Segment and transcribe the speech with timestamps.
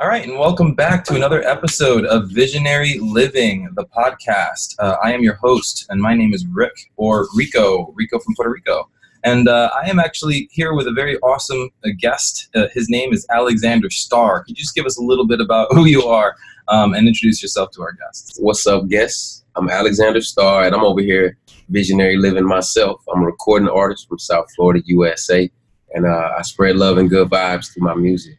[0.00, 4.76] All right, and welcome back to another episode of Visionary Living, the podcast.
[4.78, 8.52] Uh, I am your host, and my name is Rick, or Rico, Rico from Puerto
[8.52, 8.88] Rico.
[9.24, 12.48] And uh, I am actually here with a very awesome uh, guest.
[12.54, 14.44] Uh, his name is Alexander Starr.
[14.44, 16.36] Could you just give us a little bit about who you are
[16.68, 18.38] um, and introduce yourself to our guests?
[18.40, 19.42] What's up, guests?
[19.56, 21.38] I'm Alexander Starr, and I'm over here
[21.70, 23.02] visionary living myself.
[23.12, 25.50] I'm a recording artist from South Florida, USA,
[25.92, 28.38] and uh, I spread love and good vibes through my music.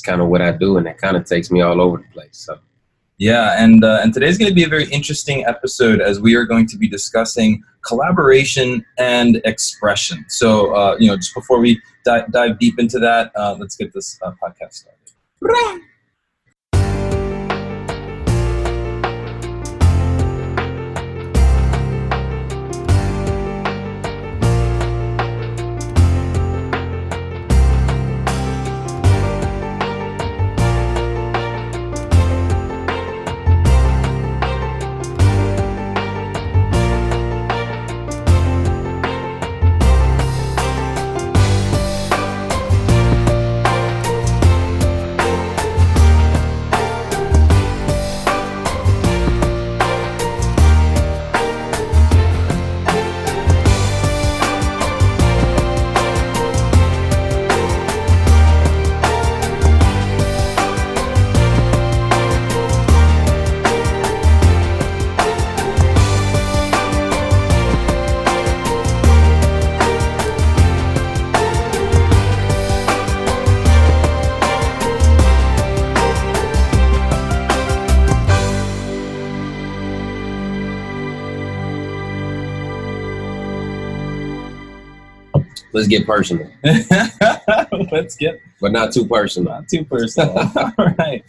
[0.00, 1.98] And it's kind of what I do, and it kind of takes me all over
[1.98, 2.38] the place.
[2.38, 2.58] So.
[3.18, 6.46] Yeah, and uh, and today's going to be a very interesting episode as we are
[6.46, 10.24] going to be discussing collaboration and expression.
[10.28, 13.92] So, uh, you know, just before we di- dive deep into that, uh, let's get
[13.92, 15.82] this uh, podcast started.
[85.72, 86.50] Let's get personal,
[87.92, 89.52] let's get but not too personal.
[89.52, 90.36] not too personal.
[90.78, 91.24] All right,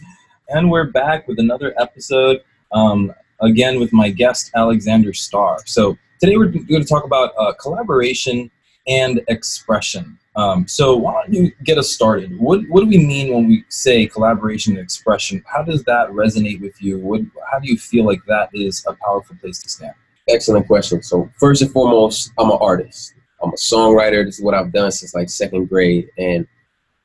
[0.48, 2.42] and we're back with another episode.
[2.72, 5.58] Um, again with my guest Alexander Starr.
[5.66, 8.50] So today we're going to talk about uh, collaboration
[8.86, 10.18] and expression.
[10.34, 12.38] Um, so why don't you get us started?
[12.38, 15.44] What what do we mean when we say collaboration and expression?
[15.46, 16.98] How does that resonate with you?
[16.98, 19.94] What how do you feel like that is a powerful place to stand?
[20.28, 21.02] Excellent question.
[21.02, 23.14] So first and foremost, I'm an artist.
[23.42, 24.24] I'm a songwriter.
[24.24, 26.08] This is what I've done since like second grade.
[26.18, 26.46] And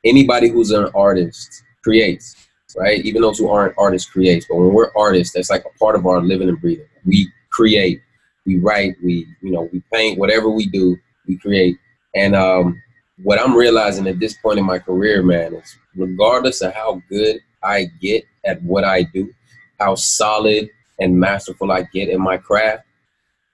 [0.03, 2.35] anybody who's an artist creates,
[2.75, 3.03] right?
[3.03, 4.45] Even those who aren't artists creates.
[4.47, 6.87] But when we're artists, that's like a part of our living and breathing.
[7.05, 8.01] We create,
[8.45, 10.19] we write, we you know, we paint.
[10.19, 11.77] Whatever we do, we create.
[12.15, 12.81] And um,
[13.23, 17.39] what I'm realizing at this point in my career, man, is regardless of how good
[17.63, 19.33] I get at what I do,
[19.79, 20.69] how solid
[20.99, 22.83] and masterful I get in my craft,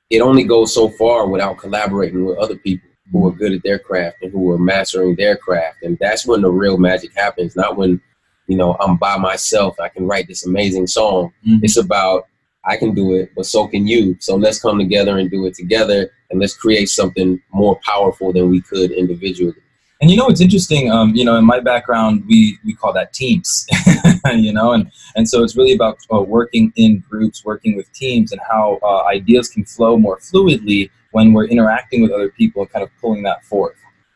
[0.10, 3.80] it only goes so far without collaborating with other people who are good at their
[3.80, 5.84] craft and who are mastering their craft.
[5.84, 8.02] And that's when the real magic happens, not when,
[8.48, 11.32] you know, I'm by myself, I can write this amazing song.
[11.48, 11.60] Mhm.
[11.64, 12.28] It's about
[12.66, 14.16] I can do it, but so can you.
[14.20, 18.50] So let's come together and do it together and let's create something more powerful than
[18.50, 19.54] we could individually.
[20.02, 20.90] And you know what's interesting?
[20.90, 23.68] Um, you know, in my background, we we call that teams.
[24.34, 28.32] you know, and and so it's really about uh, working in groups, working with teams,
[28.32, 32.72] and how uh, ideas can flow more fluidly when we're interacting with other people and
[32.72, 33.76] kind of pulling that forth.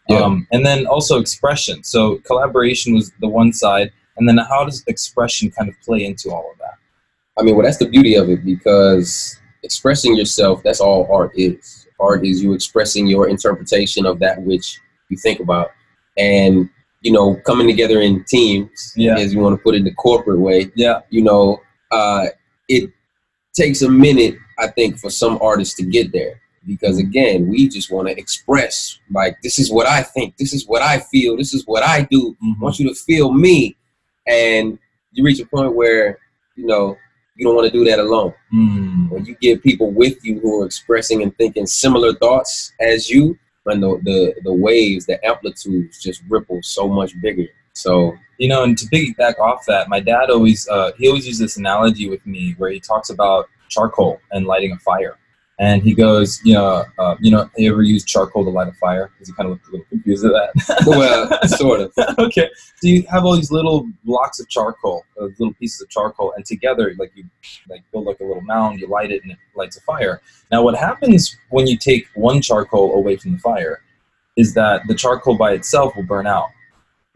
[0.09, 0.19] Yeah.
[0.19, 1.83] Um, and then also expression.
[1.83, 6.31] So collaboration was the one side, and then how does expression kind of play into
[6.31, 6.75] all of that?
[7.37, 11.87] I mean, well, that's the beauty of it because expressing yourself, that's all art is.
[11.99, 14.79] Art is you expressing your interpretation of that which
[15.09, 15.71] you think about.
[16.17, 16.69] And,
[17.07, 19.17] you know, coming together in teams, Yeah.
[19.17, 20.99] as you want to put it the corporate way, Yeah.
[21.09, 22.25] you know, uh,
[22.67, 22.89] it
[23.53, 26.41] takes a minute, I think, for some artists to get there.
[26.65, 30.67] Because again, we just want to express, like, this is what I think, this is
[30.67, 32.35] what I feel, this is what I do.
[32.43, 33.77] I want you to feel me.
[34.27, 34.77] And
[35.13, 36.19] you reach a point where,
[36.57, 36.97] you know,
[37.37, 38.33] you don't want to do that alone.
[38.53, 39.11] Mm.
[39.11, 43.37] When you get people with you who are expressing and thinking similar thoughts as you,
[43.67, 47.47] and the, the, the waves, the amplitudes just ripple so much bigger.
[47.73, 51.41] So You know, and to piggyback off that, my dad always uh, he always used
[51.41, 55.17] this analogy with me where he talks about charcoal and lighting a fire,
[55.59, 58.73] and he goes, you know, uh, you know, you ever use charcoal to light a
[58.73, 59.09] fire?
[59.13, 60.83] Because he kind of looked a little confused at that.
[60.87, 61.91] well, sort of.
[62.19, 66.33] okay, so you have all these little blocks of charcoal, uh, little pieces of charcoal,
[66.33, 67.23] and together, like you,
[67.69, 70.21] like build like a little mound, you light it, and it lights a fire.
[70.51, 73.81] Now, what happens when you take one charcoal away from the fire
[74.35, 76.49] is that the charcoal by itself will burn out,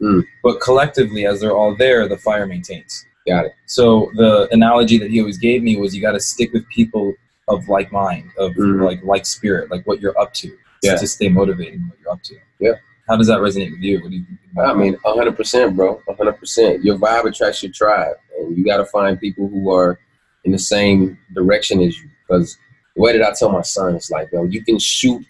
[0.02, 0.24] Mm.
[0.42, 3.06] but collectively, as they're all there, the fire maintains.
[3.24, 3.52] Got it.
[3.66, 7.14] So the analogy that he always gave me was you got to stick with people
[7.48, 8.84] of like mind, of Mhm.
[8.84, 10.50] like like spirit, like what you're up to,
[10.82, 10.96] Yeah.
[10.96, 12.36] to stay motivated in what you're up to.
[12.60, 12.74] Yeah.
[13.08, 14.00] How does that resonate with you?
[14.00, 14.38] What do you think?
[14.52, 16.00] about I mean, hundred percent, bro.
[16.16, 16.84] hundred percent.
[16.84, 19.98] Your vibe attracts your tribe, and you got to find people who are
[20.44, 22.08] in the same direction as you.
[22.28, 22.56] Because
[22.94, 25.26] the way that I tell my son is like, yo, you can shoot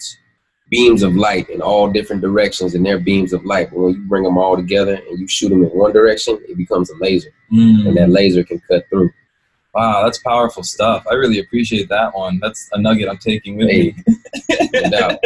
[0.70, 3.70] beams of light in all different directions, and they're beams of light.
[3.70, 6.56] But when you bring them all together and you shoot them in one direction, it
[6.56, 7.86] becomes a laser, Mm.
[7.88, 9.10] and that laser can cut through.
[9.74, 11.06] Wow, that's powerful stuff.
[11.10, 12.38] I really appreciate that one.
[12.40, 13.96] That's a nugget I'm taking with me.
[14.90, 15.16] no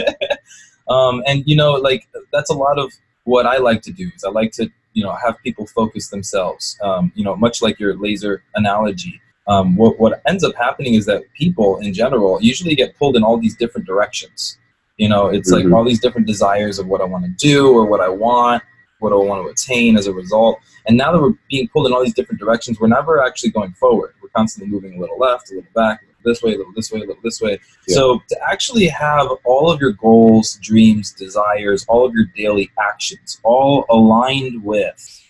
[0.88, 2.92] um, and you know, like that's a lot of
[3.24, 4.10] what I like to do.
[4.14, 6.78] Is I like to, you know, have people focus themselves.
[6.82, 9.20] Um, you know, much like your laser analogy.
[9.48, 13.22] Um, what what ends up happening is that people in general usually get pulled in
[13.22, 14.58] all these different directions.
[14.96, 15.64] You know, it's Mhm.
[15.64, 18.62] like all these different desires of what I want to do or what I want,
[18.98, 20.58] what I want to attain as a result.
[20.86, 23.72] And now that we're being pulled in all these different directions, we're never actually going
[23.74, 24.14] forward.
[24.22, 26.72] We're constantly moving a little left, a little back, a little this way, a little
[26.74, 27.58] this way, a little this way.
[27.86, 27.94] Yeah.
[27.94, 33.40] So to actually have all of your goals, dreams, desires, all of your daily actions
[33.42, 35.22] all aligned with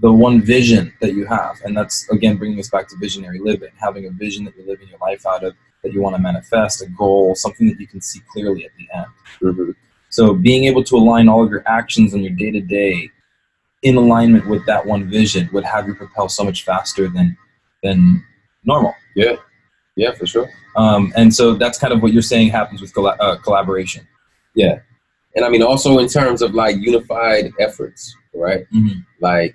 [0.00, 3.70] the one vision that you have, and that's again bringing us back to visionary living,
[3.76, 6.80] having a vision that you're living your life out of, that you want to manifest,
[6.80, 9.06] a goal, something that you can see clearly at the end.
[9.42, 9.74] Mhm.
[10.10, 13.10] So being able to align all of your actions and your day to day
[13.82, 17.36] in alignment with that one vision would have you propel so much faster than
[17.82, 18.22] than
[18.64, 18.94] normal.
[19.16, 19.36] Yeah,
[19.96, 20.50] yeah, for sure.
[20.76, 24.06] Um, and so that's kind of what you're saying happens with colla- uh, collaboration.
[24.54, 24.80] Yeah,
[25.34, 28.66] and I mean also in terms of like unified efforts, right?
[28.74, 29.04] Mhm.
[29.20, 29.54] Like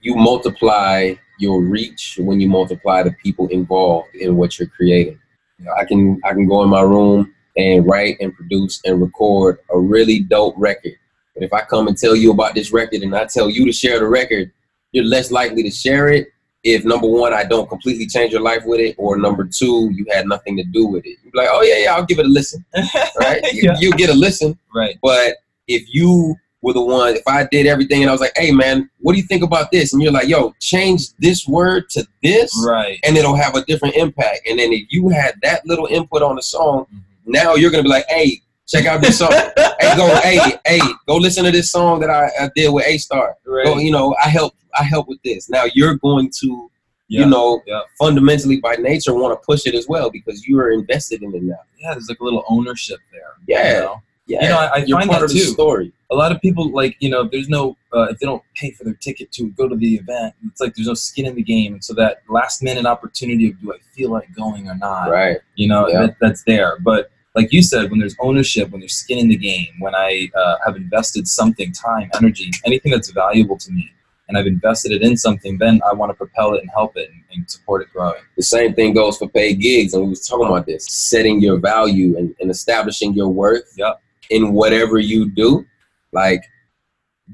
[0.00, 5.18] you multiply your reach when you multiply the people involved in what you're creating.
[5.58, 9.00] You know, I can I can go in my room and write and produce and
[9.00, 10.94] record a really dope record.
[11.34, 13.72] But if I come and tell you about this record and I tell you to
[13.72, 14.52] share the record,
[14.92, 16.28] you're less likely to share it
[16.66, 20.04] if number one, I don't completely change your life with it, or number two, you
[20.10, 21.16] had nothing to do with it.
[21.22, 22.64] You're like, oh yeah, yeah, I'll give it a listen.
[23.20, 23.40] Right?
[23.52, 23.76] You, yeah.
[23.78, 24.58] you get a listen.
[24.74, 24.98] Right.
[25.00, 25.36] But
[25.68, 28.90] if you were the one, if I did everything and I was like, hey man,
[28.98, 29.92] what do you think about this?
[29.92, 32.98] And you're like, yo, change this word to this, Right.
[33.04, 34.40] and it'll have a different impact.
[34.48, 37.00] And then if you had that little input on the song, Mhm.
[37.26, 39.30] Now you're gonna be like, hey, check out this song.
[39.80, 42.98] hey, go, hey, hey, go listen to this song that I, I did with A
[42.98, 43.36] Star.
[43.46, 43.64] Right.
[43.64, 45.48] Go, you know, I help, I help with this.
[45.48, 46.70] Now you're going to,
[47.08, 47.20] yeah.
[47.20, 47.80] you know, Yeah.
[47.98, 51.42] fundamentally by nature want to push it as well because you are invested in it
[51.42, 51.54] now.
[51.80, 53.34] yeah, there's like a little ownership there.
[53.46, 53.74] Yeah.
[53.74, 54.02] You know?
[54.28, 55.44] Yeah, You know, I- I you're find part that of the too.
[55.52, 55.92] story.
[56.10, 58.72] A lot of people like, you know, if there's no, uh, if they don't pay
[58.72, 61.42] for their ticket to go to the event, it's like there's no skin in the
[61.44, 61.74] game.
[61.74, 65.38] And so that last minute opportunity of do I feel like going or not, Right.
[65.54, 66.06] you know, Yeah.
[66.06, 66.76] that, that's there.
[66.80, 70.28] But like you said, when there's ownership, when there's skin in the game, when I
[70.34, 73.92] uh, have invested something, time, energy, anything that's valuable to me,
[74.26, 77.10] and I've invested it in something, then I want to propel it and help it
[77.10, 78.22] and, and support it growing.
[78.36, 81.58] The same thing goes for paid gigs, and we was talking about this: setting your
[81.58, 84.00] value and, and establishing your worth Yep.
[84.30, 85.64] in whatever you do.
[86.12, 86.42] Like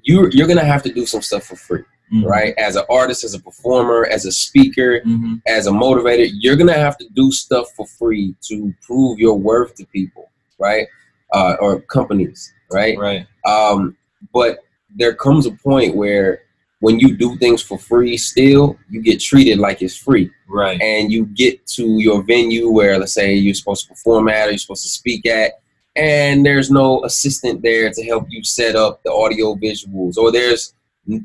[0.03, 2.25] you, you're gonna have to do some stuff for free, Mhm.
[2.27, 2.55] right?
[2.59, 5.41] As an artist, as a performer, as a speaker, Mhm.
[5.47, 9.75] as a motivator, you're gonna have to do stuff for free to prove your worth
[9.77, 10.87] to people, right?
[11.35, 12.99] Uh, or companies, right?
[12.99, 13.27] Right.
[13.47, 13.97] Um,
[14.35, 14.59] but
[14.95, 16.41] there comes a point where
[16.81, 20.81] when you do things for free, still you get treated like it's free Right.
[20.83, 24.51] and you get to your venue where let's say you're supposed to perform at or
[24.51, 25.53] you're supposed to speak at
[25.95, 30.75] and there's no assistant there to help you set up the audio visuals or there's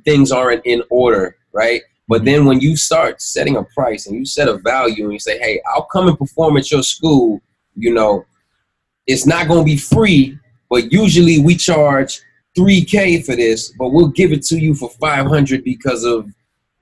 [0.04, 4.26] things aren't in order right but then when you start setting a price and you
[4.26, 7.40] set a value and you say hey i'll come and perform at your school
[7.76, 8.26] you know
[9.06, 10.38] it's not going to be free
[10.70, 12.20] but usually we charge
[12.58, 16.28] 3k for this but we'll give it to you for 500 because of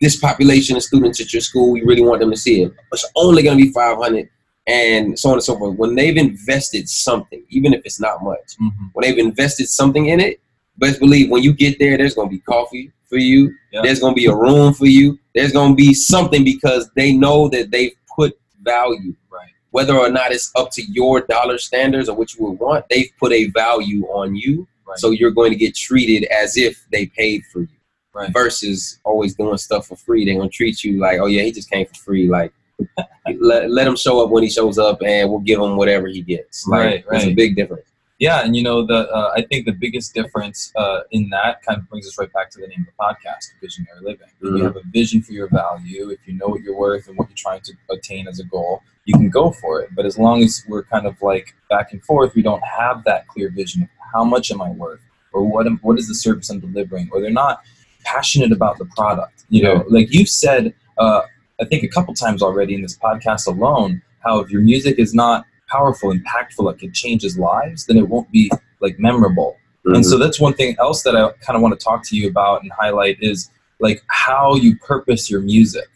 [0.02, 2.74] this population of students at your school, we really want them to see it.
[2.92, 4.28] It's only going to be 500
[4.68, 5.78] and so on and so forth.
[5.78, 8.72] When they've invested something, even if it's not much, Mhm.
[8.92, 10.42] when they've invested something in it,
[10.78, 13.54] best believe when you get there, there's going to be coffee for you.
[13.72, 13.82] Yeah.
[13.84, 15.20] There's going to be a room for you.
[15.34, 19.16] There's going to be something because they know that they've put value.
[19.30, 19.50] Right.
[19.72, 23.10] Whether or not it's up to your dollar standards or what you would want, they've
[23.20, 24.68] put a value on you.
[24.88, 24.98] Right.
[24.98, 27.68] So you're going to get treated as if they paid for you
[28.14, 28.32] Right.
[28.32, 30.24] versus always doing stuff for free.
[30.24, 32.30] They're gonna treat you like, oh yeah, he just came for free.
[32.30, 32.54] Like,
[33.42, 36.22] let, let him show up when he shows up, and we'll give him whatever he
[36.22, 36.66] gets.
[36.66, 37.90] Like, Right, There's a big difference.
[38.20, 41.80] Yeah, and you know the uh, I think the biggest difference uh, in that kind
[41.80, 44.28] of brings us right back to the name of the podcast, Visionary Living.
[44.42, 44.58] If Mhm.
[44.58, 47.28] you have a vision for your value, if you know what you're worth and what
[47.28, 49.90] you're trying to attain as a goal, you can go for it.
[49.98, 53.28] But as long as we're kind of like back and forth, we don't have that
[53.28, 55.02] clear vision of how much am I worth,
[55.34, 57.64] or what am, what is the service I'm delivering, or they're not
[58.06, 59.44] passionate about the product.
[59.50, 59.74] You Yeah.
[59.74, 61.24] know, like you've said, uh,
[61.60, 65.14] I think a couple times already in this podcast alone, how if your music is
[65.14, 65.46] not
[65.76, 69.58] powerful, impactful, it can change his lives, then it won't be like memorable.
[69.86, 72.28] And so that's one thing else that I kind of want to talk to you
[72.28, 75.88] about and highlight is like how you purpose your music.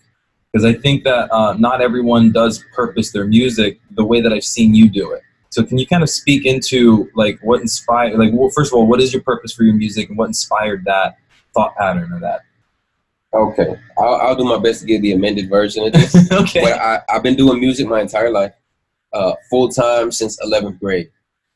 [0.51, 4.43] Because I think that uh, not everyone does purpose their music the way that I've
[4.43, 5.21] seen you do it.
[5.49, 8.87] So can you kind of speak into like what inspired, like well, first of all,
[8.87, 11.17] what is your purpose for your music and what inspired that
[11.55, 12.41] thought pattern or that?
[13.33, 16.15] Okay, I'll, I'll do my best to give the amended version of this.
[16.31, 16.61] okay.
[16.61, 18.53] But I, I've been doing music my entire life,
[19.13, 21.09] uh, full time since 11th grade.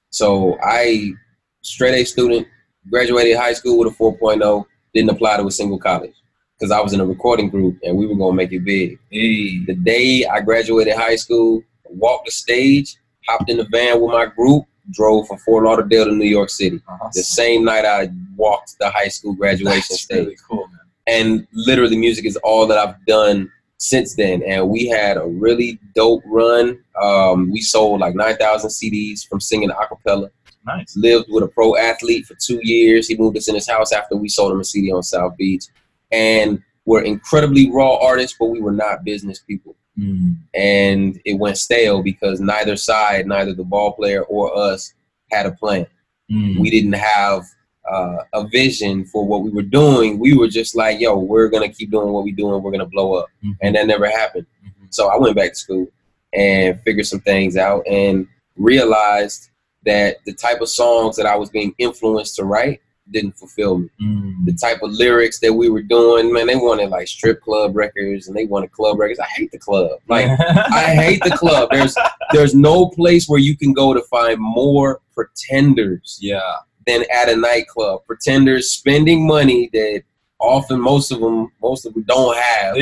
[0.09, 1.13] So I,
[1.61, 2.47] straight A student,
[2.89, 6.13] graduated high school with a 4.0, didn't apply to a single college
[6.59, 8.99] because I was in a recording group and we were gonna make it big.
[9.09, 9.63] Hey.
[9.65, 12.95] The day I graduated high school, walked the stage,
[13.27, 16.81] hopped in the van with my group, drove from Fort Lauderdale to New York City.
[17.13, 20.79] The same night I walked the high school graduation That's stage really cool, man.
[21.07, 23.51] and literally music is all that I've done
[23.83, 24.41] since then.
[24.43, 26.79] And we had a really dope run.
[27.01, 30.29] Um, we sold like 9,000 CDs from singing a cappella.
[30.65, 30.95] Nice.
[30.95, 33.07] Lived with a pro athlete for two years.
[33.07, 35.65] He moved us in his house after we sold him a CD on South Beach.
[36.11, 39.75] And we're incredibly raw artists, but we were not business people.
[39.99, 40.37] Mm.
[40.53, 44.93] And it went stale because neither side, neither the ball player or us,
[45.31, 45.87] had a plan
[46.31, 46.59] Mm.
[46.59, 47.43] we didn't have
[47.91, 50.19] uh, a vision for what we were doing.
[50.19, 52.61] We were just like, yo, we're gonna keep doing what we're doing.
[52.61, 53.57] We're gonna blow up, Mhm.
[53.61, 54.45] and that never happened.
[54.65, 54.87] Mhm.
[54.93, 55.87] So I went back to school
[56.33, 59.49] and figured some things out, and realized
[59.85, 62.79] that the type of songs that I was being influenced to write
[63.11, 63.89] didn't fulfill me.
[64.01, 64.45] Mm.
[64.45, 68.27] The type of lyrics that we were doing, man, they wanted like strip club records,
[68.29, 69.19] and they wanted club records.
[69.19, 69.99] I hate the club.
[70.07, 71.67] Like I hate the club.
[71.71, 71.95] There's
[72.31, 76.39] there's no place where you can go to find more pretenders yeah.
[76.85, 78.05] Than at a nightclub.
[78.05, 80.03] Pretenders spending money that
[80.39, 82.75] often most of them most of them don't have,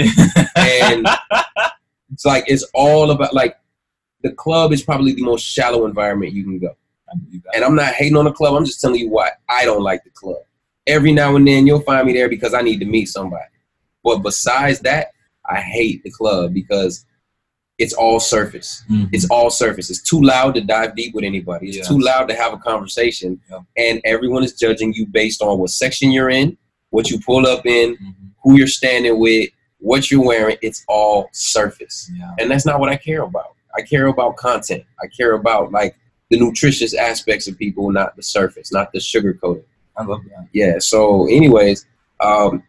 [0.55, 1.07] and
[2.13, 3.57] it's like it's all about like
[4.23, 6.75] the club is probably the most shallow environment you can go.
[7.11, 7.55] I believe that.
[7.55, 8.55] And I'm not hating on the club.
[8.55, 10.41] I'm just telling you why I don't like the club.
[10.87, 13.43] Every now and then you'll find me there because I need to meet somebody.
[14.03, 15.11] But besides that,
[15.49, 17.05] I hate the club because
[17.81, 18.83] it's all surface.
[18.89, 19.09] Mhm.
[19.11, 19.89] It's all surface.
[19.89, 21.67] It's too loud to dive deep with anybody.
[21.69, 21.87] It's Yes.
[21.87, 23.39] too loud to have a conversation.
[23.49, 23.59] Yeah.
[23.77, 26.57] And everyone is judging you based on what section you're in,
[26.91, 28.13] what you pull up in, Mhm.
[28.43, 30.57] who you're standing with, what you're wearing.
[30.61, 32.09] It's all surface.
[32.17, 32.29] Yeah.
[32.39, 33.53] And that's not what I care about.
[33.75, 34.83] I care about content.
[35.03, 35.95] I care about like
[36.29, 39.63] the nutritious aspects of people, not the surface, not the sugar coating.
[39.97, 40.47] I love that.
[40.53, 40.79] Yeah.
[40.79, 41.85] So, anyways,
[42.21, 42.63] um,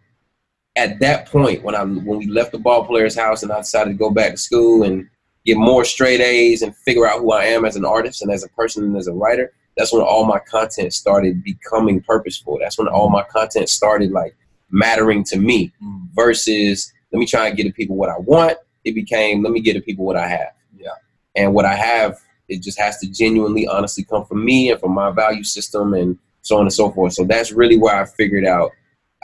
[0.77, 3.91] at that point when I when we left the ball player's house and I decided
[3.91, 5.09] to go back to school and
[5.45, 8.45] get more straight A's and figure out who I am as an artist and as
[8.45, 12.59] a person and as a writer, that's when all my content started becoming purposeful.
[12.61, 14.35] That's when all my content started like
[14.71, 16.09] mattering to me Mm.
[16.15, 18.57] versus let me try and get to people what I want.
[18.85, 20.53] It became let me get to people what I have.
[20.79, 20.89] Yeah.
[21.37, 24.93] And what I have, it just has to genuinely, honestly come from me and from
[24.93, 27.13] my value system and so on and so forth.
[27.13, 28.71] So that's really where I figured out.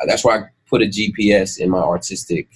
[0.06, 2.48] That's why I put a GPS in my artistic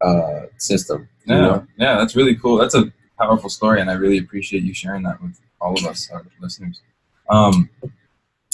[0.00, 1.08] uh, system.
[1.26, 1.66] you Yeah, know?
[1.78, 2.56] yeah, that's really cool.
[2.56, 6.10] That's a powerful story, and I really appreciate you sharing that with all of us,
[6.10, 6.80] our listeners.
[7.30, 7.68] Um,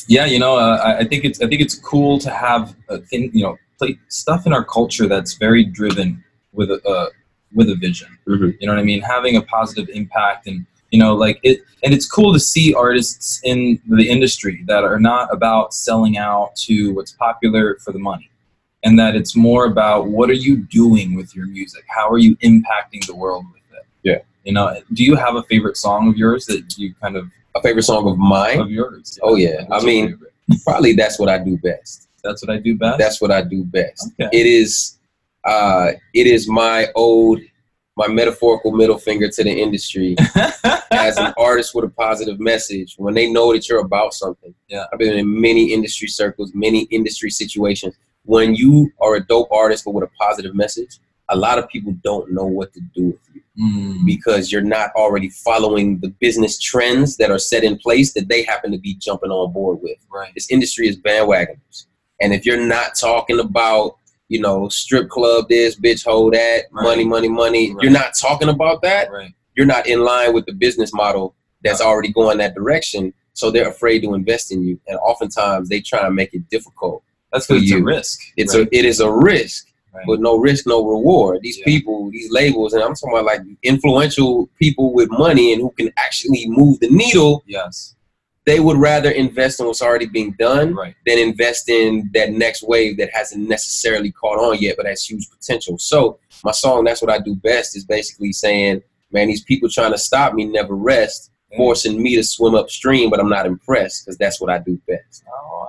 [0.09, 2.99] yeah, you know, uh, I, I think it's I think it's cool to have a
[2.99, 7.09] thing, you know, play stuff in our culture that's very driven with a uh,
[7.54, 8.09] with a vision.
[8.26, 8.56] Mhm.
[8.61, 9.00] You know what I mean?
[9.02, 13.40] Having a positive impact, and you know, like it, and it's cool to see artists
[13.44, 18.30] in the industry that are not about selling out to what's popular for the money
[18.84, 21.84] and that it's more about what are you doing with your music?
[21.88, 23.86] How are you impacting the world with it?
[24.02, 24.18] Yeah.
[24.44, 27.62] You know, do you have a favorite song of yours that you kind of A
[27.62, 28.60] favorite song of mine?
[28.60, 29.18] of yours?
[29.22, 29.64] Oh, yeah.
[29.66, 30.18] What's I mean-
[30.64, 32.08] Probably that's what I do best.
[32.22, 32.98] that's what I do best.
[32.98, 34.10] That's what I do best.
[34.20, 34.28] okay.
[34.38, 34.98] It is,
[35.44, 37.40] uh, it is my old,
[37.96, 40.14] my metaphorical middle finger to the industry
[40.90, 42.94] as an artist with a positive message.
[42.98, 44.54] When they know that you're about something.
[44.68, 44.84] Yeah.
[44.92, 47.94] I've been in many industry circles, many industry situations.
[48.25, 50.99] When you are a dope artist but with a positive message,
[51.31, 54.90] a lot of people don't know what to do with you Mm, because you're not
[54.97, 58.95] already following the business trends that are set in place that they happen to be
[58.95, 60.33] jumping on board with right.
[60.35, 61.87] this industry is bandwagoners.
[62.21, 66.83] And if you're not talking about, you know, strip club this, bitch hold that, Right.
[66.83, 67.81] money, money, money, Right.
[67.85, 69.31] you're not talking about that, Right.
[69.57, 73.14] you're not in line with the business model that's already going that direction.
[73.35, 74.81] So they're afraid to invest in you.
[74.88, 77.03] And oftentimes they try to make it difficult.
[77.34, 78.20] That's because it's a risk.
[78.36, 78.66] It's right?
[78.72, 80.04] a it is a risk, Right.
[80.06, 81.40] but no risk, no reward.
[81.42, 81.64] These Yeah.
[81.66, 85.92] people, these labels, and I'm talking about like influential people with money and who can
[85.98, 87.94] actually move the needle, yes.
[88.46, 90.94] they would rather invest in what's already being done Right.
[91.06, 95.28] than invest in that next wave that hasn't necessarily caught on yet, but has huge
[95.30, 95.76] potential.
[95.78, 99.92] So my song, that's what I do best, is basically saying, man, these people trying
[99.92, 101.56] to stop me never rest, mm.
[101.56, 105.24] forcing me to swim upstream, but I'm not impressed because that's what I do best.
[105.28, 105.63] Oh.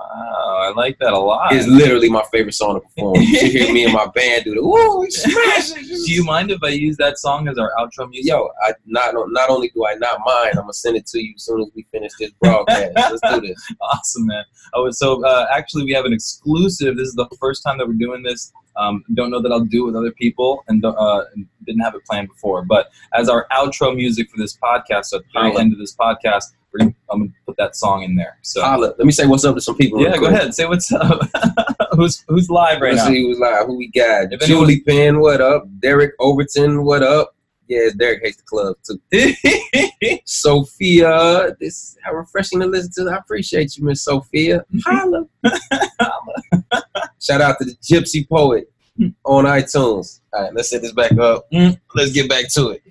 [0.66, 1.54] I like that a lot.
[1.54, 3.22] It's literally my favorite song to perform.
[3.22, 6.06] You should hear me and my band do the ooh, smash it.
[6.06, 8.30] Do you mind if I use that song as our outro music?
[8.30, 11.34] Yo, I not not only do I not mind, I'm gonna send it to you
[11.36, 12.92] as soon as we finish this broadcast.
[12.96, 13.74] Let's do this.
[13.82, 14.44] awesome, man.
[14.74, 16.98] Oh, so uh, actually, we have an exclusive.
[16.98, 18.52] This is the first time that we're doing this.
[18.78, 21.24] Um, don't know that I'll do it with other people, and uh,
[21.66, 22.64] didn't have it planned before.
[22.64, 25.96] But as our outro music for this podcast, so at the very end of this
[25.96, 28.38] podcast, we're gonna, I'm gonna put that song in there.
[28.42, 28.94] So Holla.
[28.98, 30.02] Let me say what's up to some people.
[30.02, 30.54] yeah, go ahead.
[30.54, 31.22] Say what's up.
[31.92, 33.12] who's who's live right Let's now?
[33.12, 33.68] see who's live.
[33.68, 34.34] Who we got?
[34.34, 35.66] If Julie Penn, what up?
[35.80, 37.36] Derek Overton, what up?
[37.68, 40.18] Yeah, Derek hates the club too.
[40.26, 43.12] Sophia, this is how refreshing to listen to.
[43.12, 44.64] I appreciate you, Miss Sophia.
[44.86, 45.26] Holla.
[47.22, 48.72] Shout out to the Gypsy Poet
[49.24, 50.20] on iTunes.
[50.34, 51.50] All right, let's set this back up.
[51.52, 51.80] Mm.
[51.96, 52.84] Let's get back to it.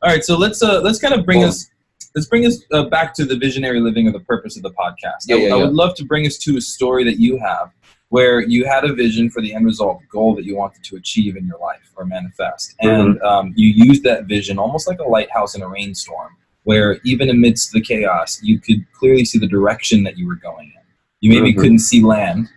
[0.00, 1.48] All right, so let's uh let's kind of bring Boom.
[1.48, 1.70] us
[2.14, 5.24] let's bring us uh, back to the visionary living of the purpose of the podcast.
[5.26, 5.64] Yeah, I, yeah, I yeah.
[5.64, 7.70] would love to bring us to a story that you have
[8.10, 11.36] where you had a vision for the end result goal that you wanted to achieve
[11.36, 13.24] in your life or manifest, and Mm-hmm.
[13.26, 17.72] um, you used that vision almost like a lighthouse in a rainstorm, where even amidst
[17.72, 20.82] the chaos, you could clearly see the direction that you were going in.
[21.20, 21.56] You maybe Mhm.
[21.60, 22.48] couldn't see land.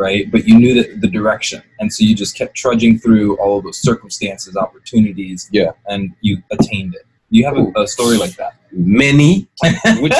[0.00, 3.58] Right, but you knew that the direction, and so you just kept trudging through all
[3.58, 5.72] of those circumstances, opportunities, Yeah.
[5.86, 7.04] and you attained it.
[7.30, 8.52] You have a, a story like that.
[8.72, 9.48] Many.
[10.00, 10.14] Which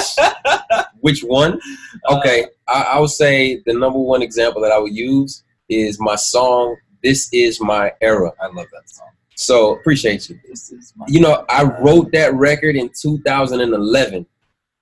[1.00, 1.60] which one?
[2.08, 6.00] Uh, Okay, I, I would say the number one example that I would use is
[6.00, 9.08] my song "This Is My Era." I love that song.
[9.36, 10.38] So appreciate you.
[10.48, 11.06] This is my.
[11.08, 14.26] You know, I wrote that record in 2011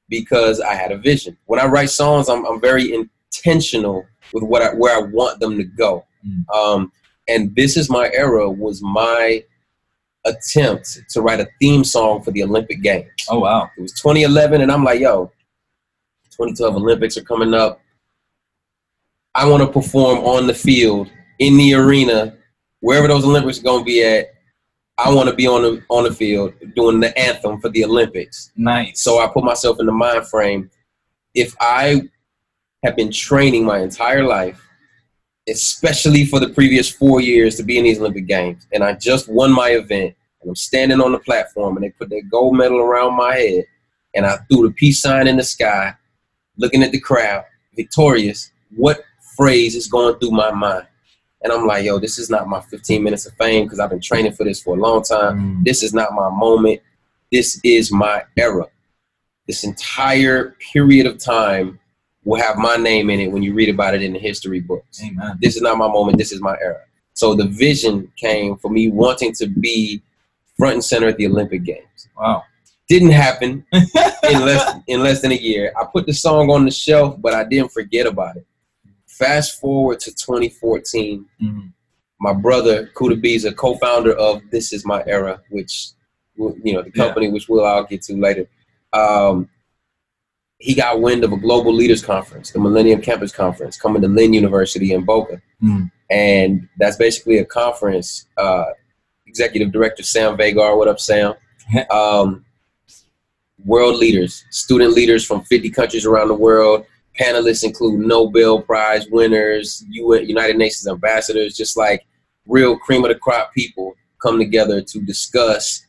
[0.09, 1.37] because I had a vision.
[1.47, 5.57] When I write songs, I'm, I'm very intentional with what I, where I want them
[5.59, 6.05] to go.
[6.27, 6.57] Mm.
[6.57, 6.93] Um,
[7.29, 9.43] and this is my era was my
[10.27, 13.09] attempt to write a theme song for the Olympic Games.
[13.31, 13.71] Oh wow.
[13.77, 15.33] It was 2011, and I'm like, yo,
[16.33, 17.81] 2012 Olympics are coming up.
[19.35, 22.37] I want to perform on the field, in the arena,
[22.81, 24.33] wherever those Olympics are going to be at.
[24.99, 28.51] I want to be on the on the field doing the anthem for the Olympics.
[28.57, 29.03] Nice.
[29.03, 30.71] So I put myself in the mind frame.
[31.35, 32.01] If I
[32.83, 34.66] have been training my entire life,
[35.49, 39.29] especially for the previous four years to be in these Olympic Games, and I just
[39.29, 42.79] won my event, and I'm standing on the platform, and they put that gold medal
[42.79, 43.65] around my head,
[44.15, 45.95] and I threw the peace sign in the sky,
[46.57, 48.51] looking at the crowd, victorious.
[48.75, 49.05] What
[49.37, 50.87] phrase is going through my mind?
[51.43, 54.01] And I'm like, yo, this is not my 15 minutes of fame because I've been
[54.01, 55.59] training for this for a long time.
[55.59, 55.65] Mm.
[55.65, 56.81] This is not my moment.
[57.31, 58.67] This is my era.
[59.47, 61.79] This entire period of time
[62.27, 65.01] will have my name in it when you read about it in the history books.
[65.03, 65.39] Amen.
[65.41, 66.19] This is not my moment.
[66.19, 66.83] This is my era.
[67.15, 70.03] So the vision came for me wanting to be
[70.59, 72.09] front and center at the Olympic Games.
[72.19, 72.43] Wow.
[72.89, 75.73] Didn't happen in less in less than a year.
[75.81, 78.47] I put the song on the shelf, but I didn't forget about it.
[79.07, 81.73] Fast forward to 2014 Mhm.
[82.21, 85.91] my brother Kuda a co-founder of This Is My Era, which
[86.37, 87.05] you know the Yeah.
[87.05, 88.47] company, which we'll I'll get to later.
[88.93, 89.49] Um,
[90.59, 94.33] he got wind of a global leaders conference, the Millennium Campus Conference, coming to Lynn
[94.33, 95.91] University in Boca, Mm.
[96.11, 98.27] and that's basically a conference.
[98.37, 98.65] Uh,
[99.27, 101.35] Executive Director Sam Vaghar, what up, Sam?
[101.91, 102.45] um,
[103.65, 106.85] world leaders, student leaders from 50 countries around the world.
[107.19, 112.07] Panelists include Nobel Prize winners, UN, United Nations ambassadors, just like
[112.47, 115.85] real cream of the crop people come together to discuss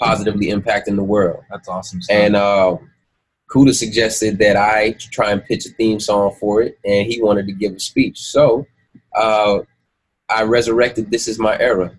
[0.00, 1.44] positively impacting the world.
[1.50, 2.02] That's awesome.
[2.02, 2.16] Stuff.
[2.16, 2.76] And uh,
[3.54, 7.46] Kuda suggested that I try and pitch a theme song for it, and he wanted
[7.46, 8.18] to give a speech.
[8.20, 8.66] So
[9.14, 9.58] uh,
[10.28, 11.96] I resurrected This Is My Era,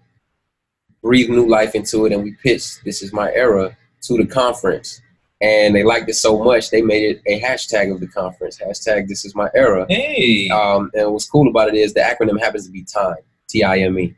[1.02, 5.02] breathed new life into it, and we pitched This Is My Era to the conference.
[5.42, 8.60] And they liked it so much, they made it a hashtag of the conference.
[8.60, 9.86] Hashtag This Is My Era.
[9.88, 13.16] hey, Um, and what's cool about it is the acronym happens to be TIME,
[13.48, 14.14] T I M E.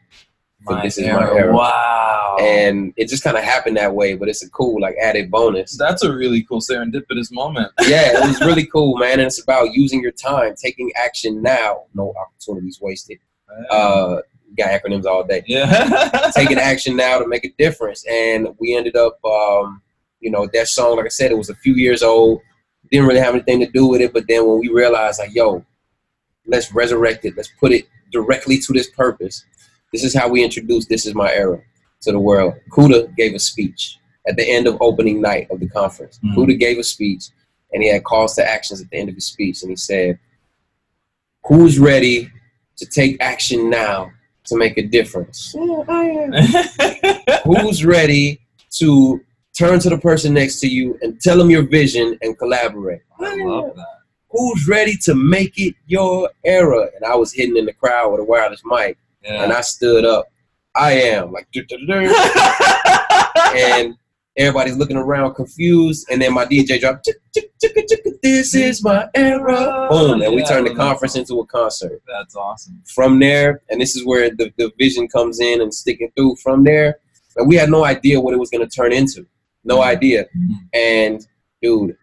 [0.62, 1.36] my this is my era.
[1.36, 1.54] era.
[2.28, 2.38] Wow.
[2.40, 5.78] And it just kind of happened that way, but it's a cool, like, added bonus.
[5.78, 7.72] that's a really cool serendipitous moment.
[7.88, 9.14] yeah, it was really cool, man.
[9.14, 11.86] And it's about using your time, taking action now.
[11.94, 13.20] No opportunities wasted.
[13.70, 14.18] Uh,
[14.58, 15.44] got acronyms all day.
[15.48, 16.32] yeah.
[16.36, 18.06] Taking action now to make a difference.
[18.08, 19.82] And we ended up, um,
[20.20, 22.42] you know, that song, like I said, it was a few years old.
[22.92, 24.14] Didn't really have anything to do with it.
[24.14, 25.66] But then when we realized, like, yo,
[26.46, 27.36] let's resurrect it.
[27.38, 29.46] Let's put it directly to this purpose.
[29.94, 31.62] This is how we introduced This Is My Era
[32.02, 32.54] to the world.
[32.72, 36.20] Kuda gave a speech at the end of opening night of the conference.
[36.24, 36.36] Mhm.
[36.36, 37.26] Kuda gave a speech
[37.74, 39.62] and he had calls to actions at the end of his speech.
[39.62, 40.20] And he said,
[41.48, 42.30] Who's ready
[42.78, 44.12] to take action now
[44.46, 45.56] to make a difference?
[45.88, 46.34] I am.
[47.46, 48.40] Who's ready
[48.80, 49.22] to
[49.58, 53.02] turn to the person next to you and tell them your vision and collaborate?
[53.20, 53.86] I love that.
[54.30, 56.90] who's ready to make it your era?
[56.96, 59.42] And I was hidden in the crowd with a wireless mic, Yeah.
[59.44, 60.28] and I stood up.
[60.78, 61.48] I am like,
[63.56, 63.96] and
[64.38, 68.84] everybody's looking around confused, and then my DJ dropped, "Chick, chick, chicka, chicka, this is
[68.84, 69.88] my era.
[69.90, 72.02] Boom, and we turned the conference into a concert.
[72.08, 72.82] That's awesome.
[72.94, 76.36] From there, and this is where the, the vision comes in and sticking through.
[76.38, 77.00] From there,
[77.38, 79.26] and we had no idea what it was going to turn into.
[79.64, 80.26] No idea.
[80.38, 80.54] Mhm.
[80.74, 81.28] And
[81.62, 81.96] dude,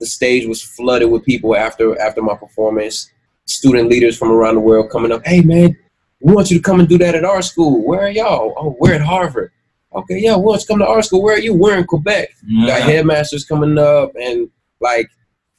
[0.00, 3.10] the stage was flooded with people after after my performance.
[3.46, 5.26] Student leaders from around the world coming up.
[5.26, 5.76] Hey man,
[6.22, 7.84] we want you to come and do that at our school.
[7.84, 8.54] Where are y'all?
[8.56, 9.50] Oh, we're at Harvard.
[9.94, 11.22] Okay, yeah, we want you to come to our school.
[11.22, 11.52] Where are you?
[11.52, 12.30] We're in Quebec.
[12.46, 14.48] We got headmasters coming up, and
[14.80, 15.08] like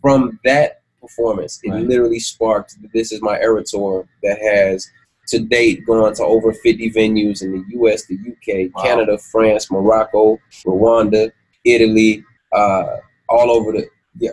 [0.01, 1.85] from that performance, it Right.
[1.85, 4.87] literally sparked This Is My Era tour that has
[5.27, 8.83] to date gone to over 50 venues in the U.S., the U.K., Wow.
[8.83, 11.31] Canada, France, Morocco, Rwanda,
[11.65, 12.23] Italy,
[12.53, 12.97] uh,
[13.29, 13.87] all over the
[14.19, 14.29] yeah,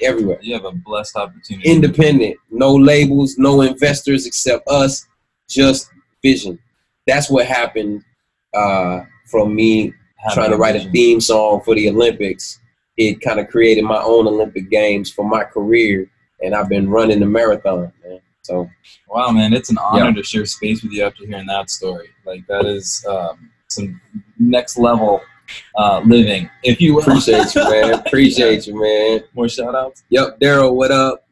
[0.00, 0.38] everywhere.
[0.42, 1.68] You have a blessed opportunity.
[1.70, 5.06] Independent, no labels, no investors except us,
[5.48, 5.90] just
[6.22, 6.58] vision.
[7.06, 8.02] That's what happened
[8.54, 12.58] uh, from me Having trying to write a theme song for the Olympics.
[12.96, 16.08] It kind of created my own Olympic Games for my career,
[16.40, 18.20] and I've been running the marathon, man.
[18.42, 18.70] So
[19.08, 20.12] Wow, man, it's an honor Yeah.
[20.12, 22.08] to share space with you after hearing that story.
[22.24, 24.00] Like that is um, some
[24.38, 25.20] next level
[25.76, 27.02] uh, living, if you will.
[27.02, 27.94] appreciate you, man.
[28.06, 29.20] Appreciate you, man.
[29.34, 30.04] More shout outs.
[30.10, 31.23] Yep, Daryl, what up?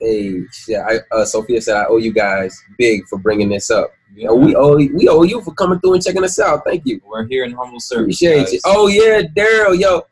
[0.00, 3.90] Hey, yeah, I, uh, Sophia said I owe you guys big for bringing this up.
[4.14, 6.64] Yeah, Uh, we owe we owe you for coming through and checking us out.
[6.66, 7.00] Thank you.
[7.06, 8.02] we're here in humble service.
[8.04, 8.52] Appreciate guys.
[8.54, 8.60] you.
[8.66, 10.02] Oh yeah, Daryl, yo.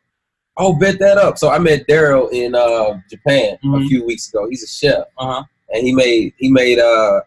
[0.57, 1.37] Oh, bet that up.
[1.37, 3.89] So I met Daryl in uh, Japan a Mhm.
[3.89, 4.49] few weeks ago.
[4.49, 5.43] He's a chef, Uh huh.
[5.75, 7.21] and he made he made uh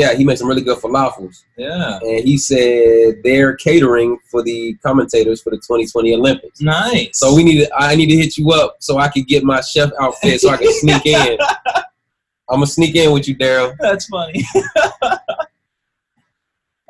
[0.00, 1.44] yeah he made some really good falafels.
[1.56, 1.98] Yeah.
[2.02, 6.60] And he said they're catering for the commentators for the 2020 Olympics.
[6.60, 7.18] Nice.
[7.18, 9.60] So we need to I need to hit you up so I can get my
[9.60, 11.38] chef outfit so I can sneak in.
[12.50, 13.76] I'm gonna sneak in with you, Daryl.
[13.78, 14.42] That's funny.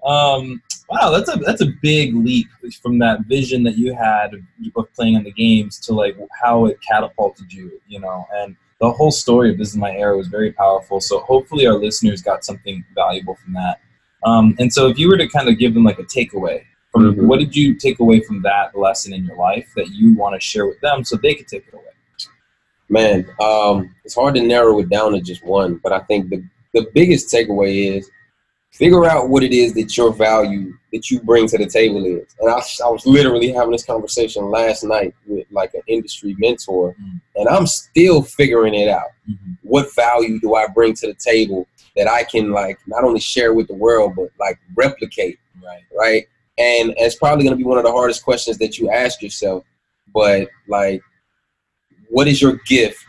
[0.07, 2.47] um, wow, that's a that's a big leap
[2.83, 4.41] from that vision that you had of,
[4.77, 8.25] of playing in the games to like how it catapulted you, you know.
[8.33, 11.01] And the whole story of this is my era was very powerful.
[11.01, 13.81] So hopefully our listeners got something valuable from that.
[14.25, 17.15] Um, and so if you were to kind of give them like a takeaway from
[17.15, 17.27] Mhm.
[17.27, 20.41] what did you take away from that lesson in your life that you want to
[20.41, 21.85] share with them so they could take it away?
[22.89, 26.43] Man, um, it's hard to narrow it down to just one, but I think the,
[26.75, 28.11] the biggest takeaway is
[28.71, 32.35] figure out what it is that your value that you bring to the table is.
[32.41, 32.55] And I,
[32.85, 37.21] I was literally having this conversation last night with like an industry mentor, Mm.
[37.37, 39.11] and I'm still figuring it out.
[39.29, 39.59] Mhm.
[39.63, 43.55] What value do I bring to the table that I can like not only share
[43.55, 45.39] with the world, but like replicate?
[45.63, 45.83] Right.
[45.97, 46.27] right?
[46.59, 49.65] And it's probably going to be one of the hardest questions that you ask yourself.
[50.15, 51.03] But like,
[52.09, 53.07] what is your gift,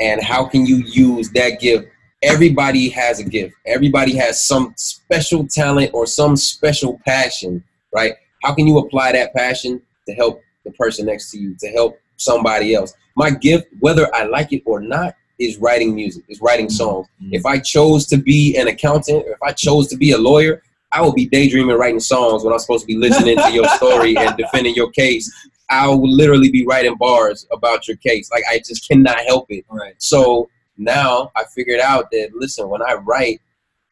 [0.00, 1.88] and how can you use that gift?
[2.24, 3.54] Everybody has a gift.
[3.66, 7.62] Everybody has some special talent or some special passion,
[7.94, 8.14] right?
[8.42, 11.98] How can you apply that passion to help the person next to you, to help
[12.16, 12.94] somebody else?
[13.14, 17.06] My gift, whether I like it or not, is writing music, is writing songs.
[17.22, 17.30] Mhm.
[17.32, 20.62] If I chose to be an accountant, or if I chose to be a lawyer,
[20.92, 24.16] I would be daydreaming writing songs when I'm supposed to be listening to your story
[24.16, 25.30] and defending your case.
[25.68, 28.30] I will literally be writing bars about your case.
[28.30, 29.64] Like I just cannot help it.
[29.68, 29.94] Right.
[29.98, 33.40] So now I figured out that listen, when I write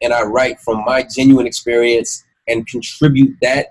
[0.01, 3.67] and I write from my genuine experience and contribute that,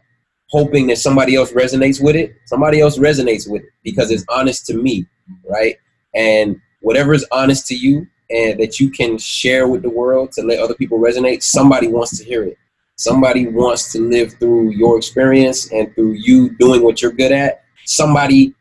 [0.48, 4.66] hoping that somebody else resonates with it, somebody else resonates with it because it's honest
[4.66, 5.06] to me,
[5.48, 5.76] right?
[6.14, 10.42] And whatever is honest to you and that you can share with the world to
[10.42, 12.56] let other people resonate, somebody wants to hear it.
[12.96, 17.64] Somebody wants to live through your experience and through you doing what you're good at.
[17.84, 18.54] Somebody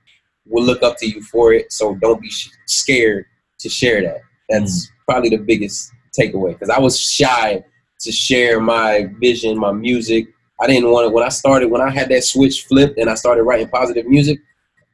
[0.45, 1.71] will look up to you for it.
[1.71, 2.31] So don't be
[2.65, 3.25] scared
[3.59, 4.21] to share that.
[4.51, 7.63] That's probably the biggest takeaway because I was shy
[8.01, 10.27] to share my vision, my music.
[10.61, 13.15] I didn't want to, when I started, when I had that switch flipped and I
[13.15, 14.39] started writing positive music,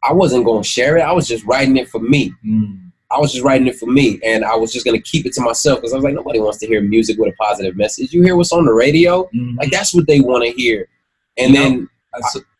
[0.03, 1.01] I wasn't going to share it.
[1.01, 2.31] I was just writing it for me.
[2.45, 2.83] Mm.
[3.09, 5.41] I was just writing it for me, and I was just gonna keep it to
[5.41, 8.11] myself because I was like, nobody wants to hear music with a positive message.
[8.11, 9.57] You hear what's on the radio, Mhm.
[9.57, 10.89] like that's what they want to hear.
[11.37, 11.89] And You know, then,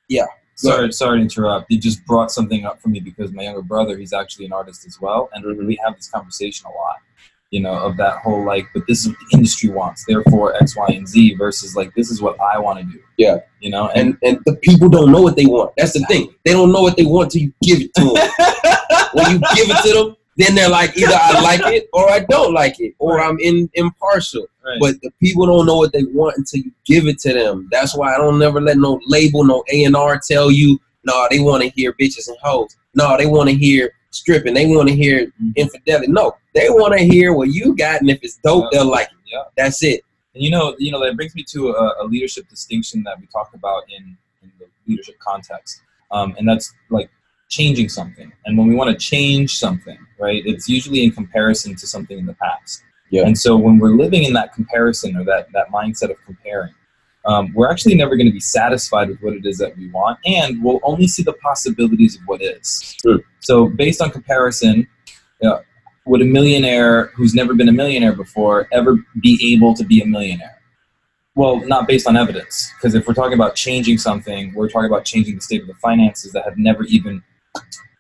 [0.08, 0.26] yeah,
[0.58, 1.72] Sorry, sorry to interrupt.
[1.72, 4.86] You just brought something up for me because my younger brother, he's actually an artist
[4.88, 5.68] as well, and Mhm.
[5.68, 6.96] we have this conversation a lot.
[7.52, 10.76] You know, of that whole like, but this is what the industry wants, therefore X,
[10.76, 13.00] Y, and Z versus like this is what I want to do.
[13.18, 13.38] Yeah.
[13.62, 15.72] You know, and, and and the people don't know what they want.
[15.78, 16.34] That's the thing.
[16.44, 18.16] They don't know what they want till you give it to them.
[19.14, 22.20] when you give it to them, then they're like, either I like it or I
[22.20, 24.46] don't like it, or I'm in impartial.
[24.64, 24.78] Right.
[24.80, 27.68] But the people don't know what they want until you give it to them.
[27.72, 31.28] That's why I don't never let no label, no A and R tell you, no,
[31.32, 32.76] they want to hear bitches and hoes.
[32.94, 34.54] No, they want to hear stripping.
[34.54, 35.56] They want to hear Mhm.
[35.56, 36.12] infidelity.
[36.12, 38.80] No, they want to hear what you got, and if it's dope, Yeah.
[38.80, 39.18] they'll like it.
[39.32, 39.44] Yeah.
[39.56, 40.02] That's it.
[40.34, 43.28] And you know, you know that brings me to a, a leadership distinction that we
[43.28, 47.10] talk about in, in the leadership context, um, and that's like
[47.50, 48.32] changing something.
[48.46, 52.26] And when we want to change something, right, it's usually in comparison to something in
[52.26, 52.84] the past.
[53.10, 53.26] Yeah.
[53.26, 56.74] And so when we're living in that comparison or that that mindset of comparing,
[57.26, 60.20] um, we're actually never going to be satisfied with what it is that we want,
[60.26, 62.96] and we'll only see the possibilities of what is.
[63.02, 63.24] True.
[63.40, 64.88] So based on comparison,
[65.44, 65.60] uh,
[66.06, 70.06] would a millionaire who's never been a millionaire before ever be able to be a
[70.06, 70.56] millionaire?
[71.36, 75.06] Well, not based on evidence, because if we're talking about changing something, we're talking about
[75.06, 77.22] changing the state of the finances that have never even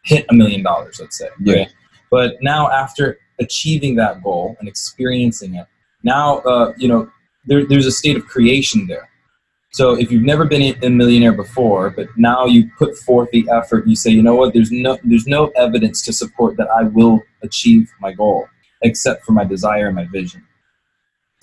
[0.03, 1.29] hit a million dollars, let's say.
[1.39, 1.55] Yeah.
[1.55, 1.73] right?
[2.09, 5.67] But now, after achieving that goal and experiencing it,
[6.03, 7.09] now uh, you know
[7.45, 9.09] there, there's a state of creation there.
[9.71, 13.85] So if you've never been a millionaire before, but now you put forth the effort,
[13.85, 14.53] you say, you know what?
[14.53, 18.47] There's no there's no evidence to support that I will achieve my goal,
[18.81, 20.43] except for my desire and my vision.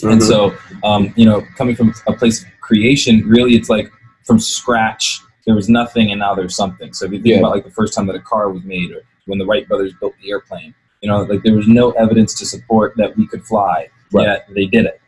[0.02, 0.26] And Mhm.
[0.26, 3.90] so, um, you know, coming from a place of creation, really, it's like
[4.24, 5.20] from scratch.
[5.46, 6.92] There was nothing, and now there's something.
[6.94, 7.38] So if you think Yeah.
[7.40, 9.92] about like the first time that a car was made, or when the Wright brothers
[10.00, 13.44] built the airplane, you know, like there was no evidence to support that we could
[13.44, 14.26] fly, Right.
[14.26, 15.00] yet they did it.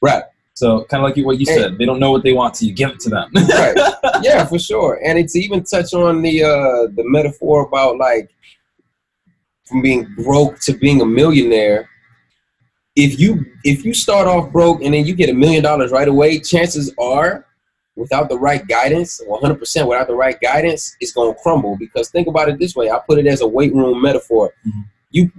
[0.00, 2.66] right, So kind of like what you said, they don't know what they want, so
[2.66, 3.30] you give it to them.
[3.34, 3.76] right,
[4.22, 5.00] yeah, for sure.
[5.04, 8.30] And it's even touch on the uh, the metaphor about like
[9.64, 11.88] from being broke to being a millionaire.
[12.94, 16.08] If you if you start off broke and then you get a million dollars right
[16.08, 17.46] away, chances are,
[17.96, 21.76] without the right guidance, 100 percent without the right guidance, it's gonna crumble.
[21.76, 24.52] Because think about it this way: I put it as a weight room metaphor.
[24.66, 24.84] Mhm.
[25.10, 25.30] You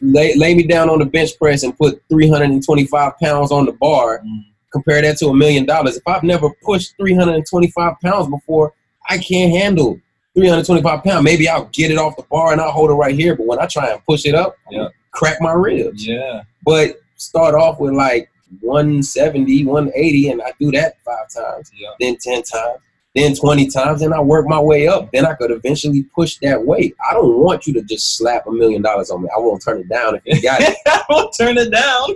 [0.00, 4.20] lay, lay me down on the bench press and put 325 pounds on the bar.
[4.20, 5.96] Mm, compare that to a million dollars.
[5.96, 8.72] If I've never pushed 325 pounds before,
[9.10, 9.98] I can't handle
[10.34, 11.24] 325 pounds.
[11.24, 13.34] Maybe I'll get it off the bar and I'll hold it right here.
[13.34, 14.88] But when I try and push it up, Yeah.
[15.10, 16.06] crack my ribs.
[16.06, 18.30] yeah, But start off with like
[18.60, 22.80] 170, 180, and I do that five times, yeah, then 10 times,
[23.14, 25.10] then 20 times, and I work my way up.
[25.12, 26.94] Then I could eventually push that weight.
[27.08, 29.28] I don't want you to just slap a million dollars on me.
[29.34, 30.76] I won't turn it down if you got it.
[31.08, 32.10] we'll turn it down.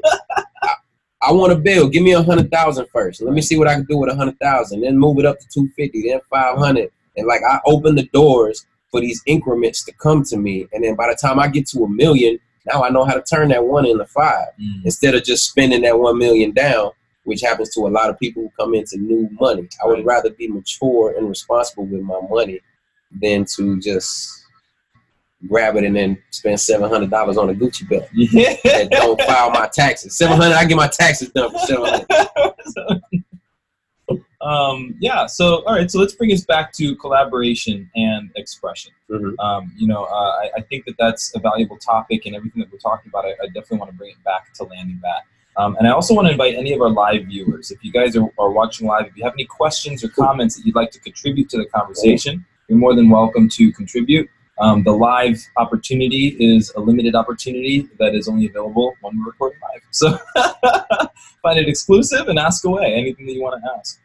[1.22, 1.88] I want a bill.
[1.88, 3.22] Give me a hundred thousand first.
[3.22, 4.80] Let me see what I can do with a hundred thousand.
[4.80, 6.08] Then move it up to two fifty.
[6.08, 6.90] Then five hundred.
[7.16, 10.66] And like I open the doors for these increments to come to me.
[10.72, 13.22] And then by the time I get to a million, now I know how to
[13.22, 16.90] turn that one into five Mm, instead of just spending that one million down,
[17.24, 19.68] which happens to a lot of people who come into new money.
[19.82, 20.06] I would Right.
[20.16, 22.60] rather be mature and responsible with my money
[23.20, 24.38] than to just
[25.48, 28.54] grab it and then spend seven hundred dollars on a Gucci belt Yeah.
[28.64, 30.16] and don't file my taxes.
[30.16, 33.02] Seven hundred, I get my taxes done for seven hundred.
[34.42, 35.26] um, yeah.
[35.26, 35.90] So, all right.
[35.90, 38.92] So let's bring us back to collaboration and expression.
[39.10, 39.38] Mhm.
[39.38, 42.72] Um, you know, uh, I, I think that that's a valuable topic, and everything that
[42.72, 45.22] we're talking about, I, I definitely want to bring it back to landing that.
[45.56, 48.16] Um, and I also want to invite any of our live viewers, if you guys
[48.16, 51.00] are, are watching live, if you have any questions or comments that you'd like to
[51.00, 54.28] contribute to the conversation, you're more than welcome to contribute.
[54.58, 59.58] Um, the live opportunity is a limited opportunity that is only available when we're recording
[59.60, 59.82] live.
[59.90, 60.18] So
[61.42, 64.00] find it exclusive and ask away anything that you want to ask.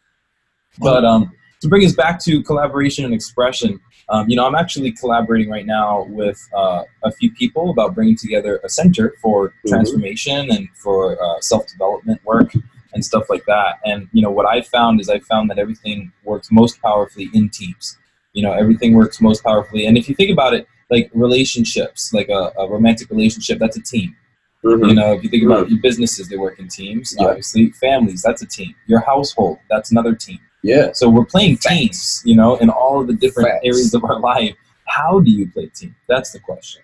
[0.80, 4.92] But um, to bring us back to collaboration and expression, um, you know, I'm actually
[4.92, 9.70] collaborating right now with uh, a few people about bringing together a center for Mhm.
[9.70, 12.54] transformation and for uh, self-development work
[12.94, 13.80] and stuff like that.
[13.86, 17.50] And you know, what I found is I found that everything works most powerfully in
[17.50, 17.98] teams.
[18.34, 19.88] You know, everything works most powerfully.
[19.88, 23.82] And if you think about it, like relationships, like a, a romantic relationship, that's a
[23.82, 24.16] team.
[24.64, 27.16] You know, if you think about your businesses, they work in teams.
[27.18, 27.28] Yeah.
[27.28, 28.74] Obviously, families, that's a team.
[28.88, 30.40] Your household, that's another team.
[30.68, 30.92] Yeah.
[30.94, 33.62] So we're playing teams, you know, in all of the different Facts.
[33.64, 34.56] areas of our life.
[34.86, 35.96] How do you play team?
[36.08, 36.82] That's the question.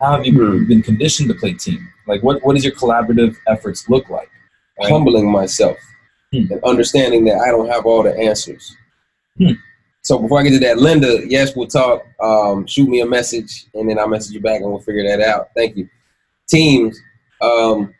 [0.00, 0.66] How have you Hmm.
[0.66, 1.86] been conditioned to play team?
[2.06, 4.30] Like, what, what does your collaborative efforts look like?
[4.78, 4.90] Right?
[4.90, 5.76] Humbling myself
[6.32, 6.50] Hmm.
[6.52, 8.74] and understanding that I don't have all the answers.
[9.38, 9.52] Hmm.
[10.02, 12.02] So before I get to that, Linda, yes, we'll talk.
[12.22, 15.20] Um, shoot me a message and then I'll message you back and we'll figure that
[15.20, 15.48] out.
[15.54, 15.88] Thank you.
[16.48, 16.98] Teams,
[17.42, 17.92] um,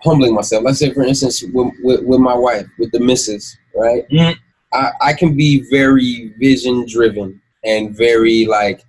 [0.00, 0.64] humbling myself.
[0.64, 4.08] Let's say, for instance, with, with, with my wife, with the missus, right?
[4.10, 4.36] Mhm.
[4.72, 8.82] I, I can be very vision driven and very like,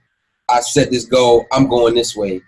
[0.49, 2.41] I set this goal, I'm going this way.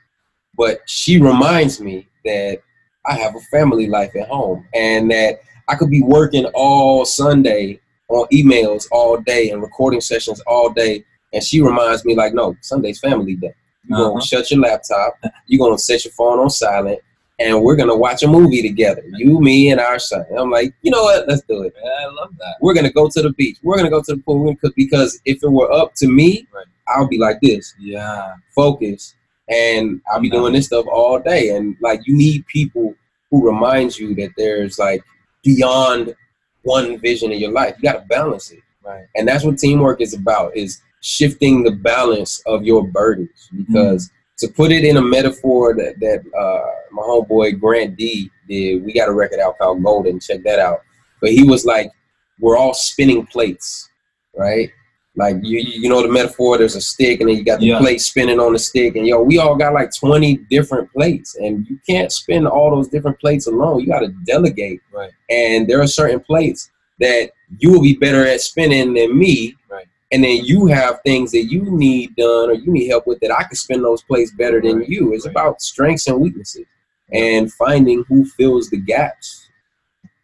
[0.58, 2.60] But she reminds me that
[3.06, 7.80] I have a family life at home and that I could be working all Sunday
[8.10, 11.04] on emails all day and recording sessions all day.
[11.34, 13.54] And she reminds me, like, no, Sunday's family day.
[13.88, 14.10] You're Uh-huh.
[14.10, 17.00] going to shut your laptop, you're going to set your phone on silent,
[17.40, 19.04] and we're to watch a movie together.
[19.14, 20.26] You, me, and our son.
[20.30, 21.28] And I'm like, you know what?
[21.28, 21.74] Let's do it.
[21.84, 22.56] Yeah, I love that.
[22.62, 23.58] We're to go to the beach.
[23.62, 26.08] We're to go to the pool we're gonna cook because if it were up to
[26.08, 26.66] me, Right.
[26.88, 28.36] I'll be like this, Yeah.
[28.56, 29.14] focus,
[29.50, 31.50] and I'll be doing this stuff all day.
[31.50, 32.96] And like you need people
[33.30, 35.04] who remind you that there's like
[35.44, 36.16] beyond
[36.64, 37.76] one vision in your life.
[37.78, 39.06] You got to balance it, Right.
[39.16, 43.50] and that's what teamwork is about: is shifting the balance of your burdens.
[43.54, 43.68] Mm.
[43.68, 48.84] Because to put it in a metaphor that that uh, my homeboy Grant D did,
[48.86, 50.20] we got a record out called Golden.
[50.20, 50.82] Check that out.
[51.22, 51.92] But he was like,
[52.40, 53.90] "We're all spinning plates,
[54.36, 54.70] right?"
[55.16, 56.60] Like you, you know the metaphor.
[56.60, 57.80] There's a stick, and then you got the Yeah.
[57.80, 61.66] plate spinning on the stick, and yo, we all got like 20 different plates, and
[61.68, 63.80] you can't spin all those different plates alone.
[63.80, 65.10] You got to delegate, Right.
[65.32, 66.70] and there are certain plates
[67.00, 69.56] that you will be better at spinning than me.
[70.12, 73.32] And then you have things that you need done or you need help with that
[73.32, 75.14] I can spin those plates better than you.
[75.14, 76.66] It's about strengths and weaknesses,
[77.12, 79.50] and finding who fills the gaps.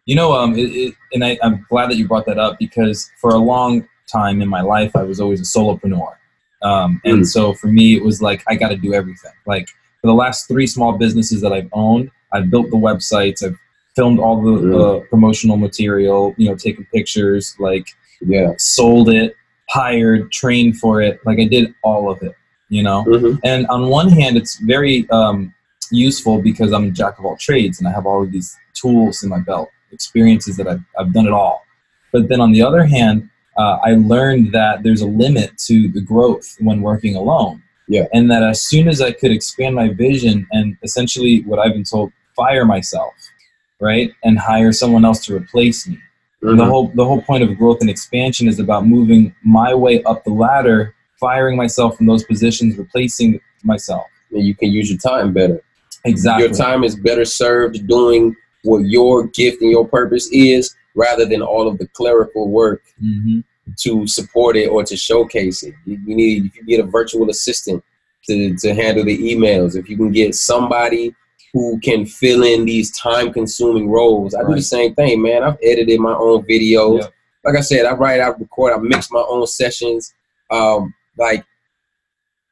[0.05, 3.09] You know, um, it, it, and I, I'm glad that you brought that up because
[3.21, 6.13] for a long time in my life, I was always a solopreneur.
[6.61, 7.25] Um, and Mm.
[7.25, 9.31] so for me, it was like, I got to do everything.
[9.45, 9.67] Like
[10.01, 13.57] for the last three small businesses that I've owned, I've built the websites, I've
[13.95, 14.75] filmed all the Mm.
[14.75, 17.87] uh, promotional material, you know, taken pictures, like
[18.21, 18.53] Yeah.
[18.57, 19.35] sold it,
[19.69, 21.19] hired, trained for it.
[21.25, 22.35] Like I did all of it,
[22.69, 23.03] you know?
[23.05, 23.39] Mm-hmm.
[23.43, 25.53] And on one hand, it's very um,
[25.91, 29.23] useful because I'm a jack of all trades and I have all of these tools
[29.23, 31.63] in my belt, experiences that I've, I've done it all.
[32.11, 36.01] But then on the other hand, uh, I learned that there's a limit to the
[36.01, 37.61] growth when working alone.
[37.87, 38.05] Yeah.
[38.13, 41.83] And that as soon as I could expand my vision and essentially what I've been
[41.83, 43.13] told, fire myself,
[43.79, 44.11] right?
[44.23, 45.99] And hire someone else to replace me.
[46.43, 46.57] Mm-hmm.
[46.57, 50.23] The whole the whole point of growth and expansion is about moving my way up
[50.23, 54.05] the ladder, firing myself from those positions, replacing myself.
[54.31, 55.61] And you can use your time better.
[56.05, 56.45] Exactly.
[56.45, 61.41] Your time is better served doing what your gift and your purpose is rather than
[61.41, 63.39] all of the clerical work hmm
[63.77, 65.73] to support it or to showcase it.
[65.85, 67.83] You, you need if you get a virtual assistant
[68.25, 71.15] to, to handle the emails, if you can get somebody
[71.53, 74.33] who can fill in these time consuming roles.
[74.33, 75.43] I do the same thing, man.
[75.43, 77.01] I've edited my own videos.
[77.01, 77.07] Yeah.
[77.45, 80.13] Like I said, I write, I record, I mix my own sessions.
[80.49, 81.45] Um, like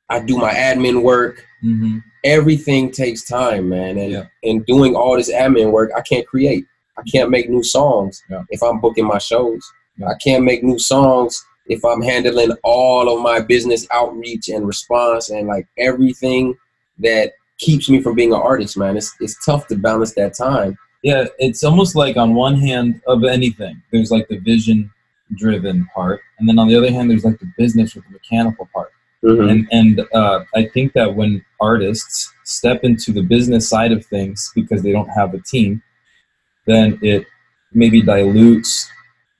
[0.09, 1.43] I do my admin work.
[1.61, 3.97] hmm Everything takes time, man.
[3.97, 4.25] And Yeah.
[4.43, 6.65] and doing all this admin work, I can't create.
[6.97, 8.43] I can't make new songs Yeah.
[8.49, 9.61] if I'm booking my shows.
[10.07, 15.29] I can't make new songs if I'm handling all of my business outreach and response
[15.29, 16.55] and like everything
[16.99, 18.97] that keeps me from being an artist, man.
[18.97, 20.77] It's it's tough to balance that time.
[21.03, 24.91] Yeah, it's almost like on one hand of anything, there's like the vision
[25.35, 28.67] driven part, and then on the other hand, there's like the business with the mechanical
[28.73, 28.91] part.
[29.23, 34.51] And and uh, I think that when artists step into the business side of things
[34.55, 35.81] because they don't have a team,
[36.65, 37.25] then it
[37.71, 38.89] maybe dilutes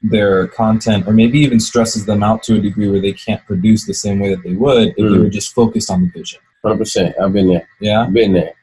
[0.03, 3.85] their content or maybe even stresses them out to a degree where they can't produce
[3.85, 5.23] the same way that they would if they Mm.
[5.23, 6.39] were just focused on the vision.
[6.63, 7.15] Hundred percent.
[7.21, 7.67] I've been there.
[7.79, 8.01] Yeah.
[8.03, 8.53] I've been there.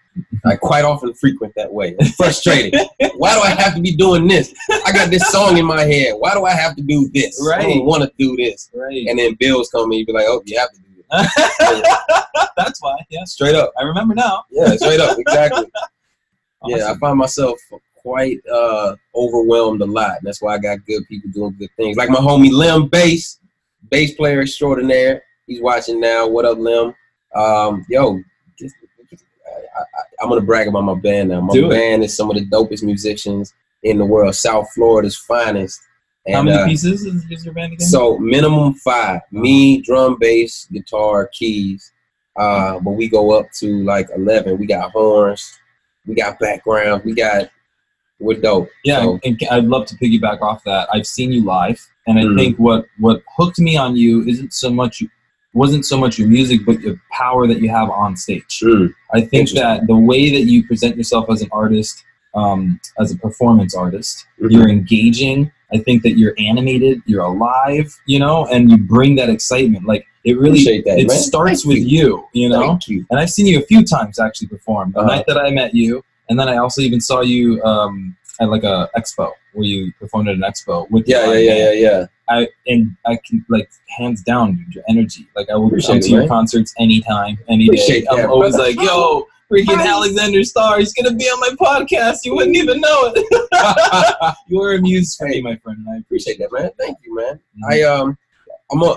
[0.45, 1.95] I quite often frequent that way.
[1.99, 2.73] It's frustrating.
[3.17, 4.53] Why do I have to be doing this?
[4.87, 6.15] I got this song in my head.
[6.19, 7.41] Why do I have to do this?
[7.41, 7.63] I Right.
[7.63, 8.69] don't want to do this.
[8.75, 9.07] Right.
[9.07, 11.07] And then bills come and you be like, oh, you have to do this.
[12.57, 12.97] That's why.
[13.11, 13.25] Yeah.
[13.25, 13.73] Straight up.
[13.79, 14.45] I remember now.
[14.51, 15.19] Yeah, straight up.
[15.19, 15.67] Exactly.
[16.67, 17.57] Yeah, I find myself
[18.03, 20.17] quite uh, overwhelmed a lot.
[20.25, 21.97] That's why I got good people doing good things.
[21.97, 23.39] Like my homie Lim Bass,
[23.93, 25.23] bass player extraordinaire.
[25.47, 26.27] He's watching now.
[26.27, 26.97] What up, Lim?
[27.39, 28.21] Um, yo,
[28.59, 28.75] just-
[29.07, 29.85] I, I,
[30.21, 31.41] I'm gonna brag about my band now.
[31.41, 34.35] My Do band is some of the dopest musicians in the world.
[34.35, 35.81] South Florida's finest.
[36.27, 37.87] And, How many uh, pieces is, is your band again?
[37.87, 39.21] so minimum five.
[39.31, 41.93] Me, drum, bass, guitar, keys.
[42.37, 44.59] Uh, but we go up to like eleven.
[44.59, 45.59] We got horns.
[46.07, 47.03] We got background.
[47.05, 47.51] We got
[48.21, 48.69] we're dope.
[48.85, 50.89] Yeah, So, and I'd love to piggyback off that.
[50.93, 52.37] I've seen you live, and I Mhm.
[52.37, 55.03] think what what hooked me on you isn't so much
[55.55, 58.61] wasn't so much your music, but your power that you have on stage.
[58.63, 63.11] mm, I think that the way that you present yourself as an artist, um, as
[63.13, 64.51] a performance artist, mhm.
[64.53, 65.51] you're engaging.
[65.73, 69.85] I think that you're animated, you're alive, you know, and you bring that excitement.
[69.87, 71.17] Like it really, that, it man.
[71.17, 72.61] starts Thank with you, you know.
[72.61, 73.07] Thank you.
[73.11, 74.93] And I've seen you a few times actually perform.
[74.93, 75.09] The Uh-huh.
[75.17, 78.65] night that I met you, and then I also even saw you um, at like
[78.65, 82.07] a expo where you performed at an expo with Yeah, yeah, yeah, yeah, yeah.
[82.29, 85.27] I and I can like hands down, your energy.
[85.37, 86.29] Like I will Appreciate come it, to your man.
[86.29, 87.73] concerts anytime, any day.
[87.73, 88.71] Appreciate I'm that, always brother.
[88.71, 89.89] like, yo, freaking Hi.
[89.89, 92.19] Alexander Starr, he's gonna be on my podcast.
[92.25, 94.35] You wouldn't even know it.
[94.49, 96.71] you are a muse for me, my friend, and I appreciate Appreciate that, man.
[96.79, 97.41] Thank you, man.
[97.57, 97.65] it.
[97.69, 98.17] I um,
[98.71, 98.97] I'm a.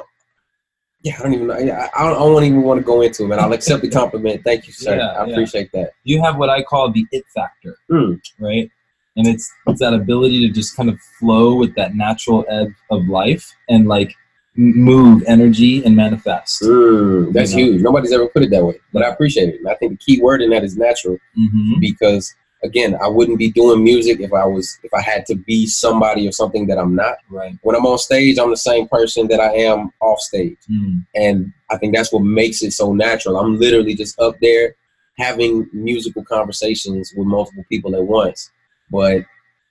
[1.03, 1.53] Yeah, I don't even know.
[1.55, 3.39] I, I don't, I don't even want to go into it, man.
[3.39, 4.43] I'll accept the compliment.
[4.43, 4.97] Thank you, sir.
[4.97, 5.31] Yeah, I yeah.
[5.31, 5.93] appreciate that.
[6.03, 8.13] you have what I call the it factor, Hmm.
[8.39, 8.69] right?
[9.17, 13.07] And it's it's that ability to just kind of flow with that natural ebb of
[13.07, 14.15] life, and like
[14.55, 16.61] move energy and manifest.
[16.61, 17.71] Mm, that's You know?
[17.71, 17.81] huge.
[17.81, 19.59] Nobody's ever put it that way, but I appreciate it.
[19.59, 22.33] And I think the key word in that is natural hmm because
[22.63, 26.27] again, I wouldn't be doing music if I was if I had to be somebody
[26.27, 27.15] or something that I'm not.
[27.29, 27.55] Right.
[27.63, 30.57] When I'm on stage, I'm the same person that I am off stage.
[30.69, 31.05] Mm.
[31.15, 33.37] And I think that's what makes it so natural.
[33.37, 34.75] I'm literally just up there
[35.17, 38.51] having musical conversations with multiple people at once,
[38.91, 39.23] but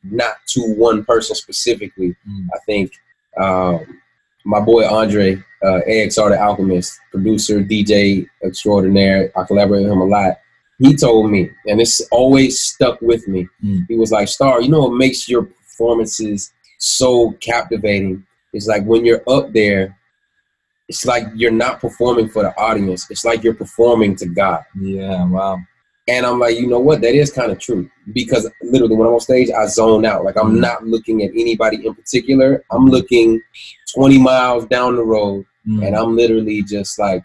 [0.02, 2.16] not to one person specifically.
[2.28, 2.46] Mm.
[2.54, 2.92] I think
[3.40, 4.00] um,
[4.44, 10.04] my boy Andre, uh, AXR the Alchemist, producer, DJ extraordinaire, I collaborate with him a
[10.04, 10.38] lot.
[10.78, 13.46] He told me, and it's always stuck with me.
[13.62, 13.84] Mm.
[13.88, 18.24] He was like, Star, you know what makes your performances so captivating?
[18.54, 19.96] It's like when you're up there,
[20.88, 23.08] it's like you're not performing for the audience.
[23.10, 24.64] It's like you're performing to God.
[24.80, 25.24] Yeah.
[25.26, 25.58] Wow.
[26.10, 27.00] And I'm like, you know what?
[27.02, 30.24] That is kind of true because literally when I'm on stage, I zone out.
[30.24, 30.60] Like I'm Mhm.
[30.68, 32.48] not looking at anybody in particular.
[32.72, 33.40] I'm looking
[33.94, 35.86] 20 miles down the road, Mm.
[35.86, 37.22] and I'm literally just like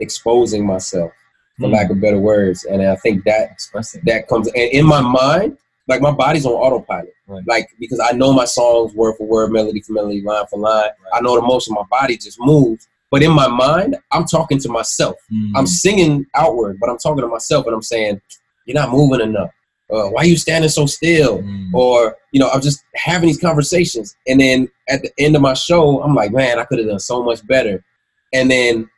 [0.00, 1.12] exposing myself,
[1.60, 1.72] for Mm.
[1.74, 2.64] lack of better words.
[2.64, 4.02] And I think that expressing.
[4.06, 5.56] that comes and in my mind,
[5.88, 7.12] like my body's on autopilot.
[7.28, 7.42] Right.
[7.46, 10.90] Like because I know my songs word for word, melody for melody, line for line.
[11.12, 11.76] I know the motion.
[11.76, 12.88] of my body just moves.
[13.10, 15.16] But in my mind, I'm talking to myself.
[15.32, 15.52] Mm.
[15.54, 18.20] I'm singing outward, but I'm talking to myself and I'm saying,
[18.66, 19.50] You're not moving enough.
[19.88, 21.38] Uh, why are you standing so still?
[21.42, 21.72] Mm.
[21.72, 24.16] Or, you know, I'm just having these conversations.
[24.26, 26.98] And then at the end of my show, I'm like, man, I could have done
[26.98, 27.84] so much better.
[28.32, 28.90] And then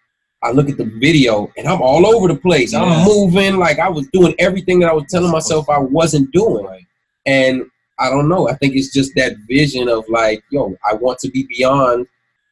[0.43, 2.73] I look at the video and I'm all over the place.
[2.73, 2.83] Yeah.
[2.83, 6.65] I'm moving like I was doing everything that I was telling myself I wasn't doing.
[6.65, 6.87] Right.
[7.27, 7.65] And
[7.99, 8.49] I don't know.
[8.49, 12.07] I think it's just that vision of like, yo, I want to be beyond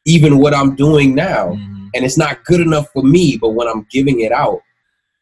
[0.07, 1.49] even what I'm doing now.
[1.53, 1.89] Mhm.
[1.93, 4.61] And it's not good enough for me, but when I'm giving it out,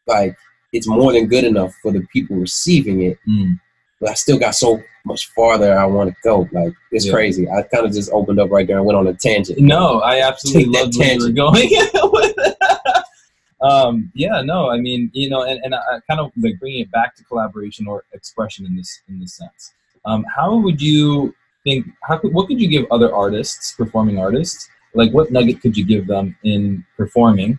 [0.06, 0.36] like
[0.72, 3.18] it's more than good enough for the people receiving it.
[3.28, 3.58] Mm.
[4.00, 6.48] But I still got so much farther I want to go.
[6.52, 7.12] Like it's Yeah.
[7.12, 7.48] crazy.
[7.48, 9.58] I kind of just opened up right there and went on a tangent.
[9.58, 11.68] No, I absolutely loved where you were going
[13.62, 16.80] um, yeah, no, I mean, you know, and, and I I kind of like bringing
[16.80, 19.72] it back to collaboration or expression in this in this sense.
[20.04, 21.34] Um, how would you
[21.64, 21.86] think?
[22.02, 24.68] How could what could you give other artists, performing artists?
[24.96, 27.58] Like, what nugget could you give them in performing?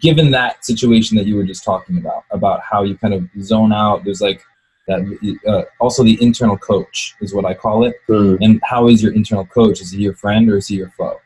[0.00, 3.72] Given that situation that you were just talking about, about how you kind of zone
[3.72, 4.40] out, there's like
[4.88, 5.00] that.
[5.46, 8.38] Uh, also, the internal coach is what I call it Mm.
[8.44, 11.16] and how is your internal coach is he your friend or is he your foe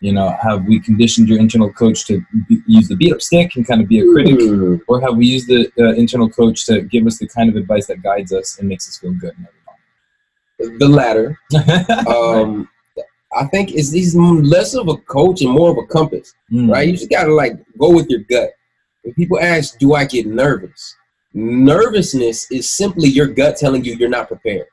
[0.00, 2.14] you know have we conditioned your internal coach to
[2.48, 4.80] be, use the beat up stick and kind of be a critic Mm.
[4.88, 7.86] or have we used the uh, internal coach to give us the kind of advice
[7.86, 9.34] that guides us and makes us feel good
[10.58, 11.38] and The latter.
[12.14, 12.68] Um,
[13.36, 16.34] I think it's he's less of a coach and more of a compass.
[16.52, 16.70] Mm.
[16.72, 16.86] right?
[16.88, 18.50] You just gotta like go with your gut.
[19.02, 20.94] When people ask, "Do I get nervous?"
[21.34, 24.66] Nervousness is simply your gut telling you you're not prepared.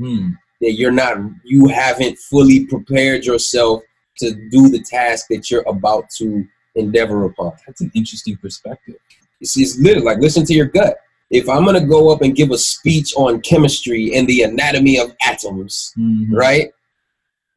[0.00, 0.34] Mm.
[0.60, 3.82] That you're not, you haven't fully prepared yourself
[4.18, 7.52] to do the task that you're about to endeavor upon.
[7.66, 8.96] that's an interesting perspective
[9.40, 10.96] It's, it's literally like listen to your gut.
[11.30, 15.14] If I'm gonna go up and give a speech on chemistry and the anatomy of
[15.22, 16.28] atoms, Mhm.
[16.32, 16.70] right?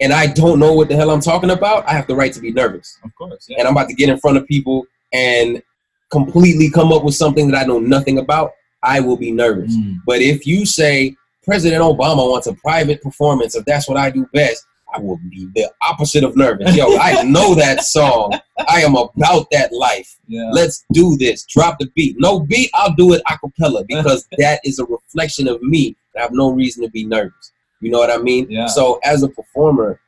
[0.01, 2.39] And I don't know what the hell I'm talking about, I have the right to
[2.39, 2.97] be nervous.
[3.03, 5.61] of course yeah and I'm about to get in front of people and
[6.09, 8.51] completely come up with something that I know nothing about,
[8.83, 9.75] I will be nervous.
[9.75, 9.97] Mm.
[10.05, 14.25] But if you say President Obama wants a private performance, if that's what I do
[14.33, 16.75] best, I will be the opposite of nervous.
[16.75, 18.33] Yo, I know that song.
[18.67, 20.17] I am about that life.
[20.27, 21.45] yeah Let's do this.
[21.45, 22.15] Drop the beat.
[22.19, 25.95] No beat, I'll do it a cappella because that is a reflection of me.
[26.17, 27.51] I have no reason to be nervous.
[27.81, 28.47] You know what I mean?
[28.49, 28.67] Yeah.
[28.67, 29.99] So as a performer,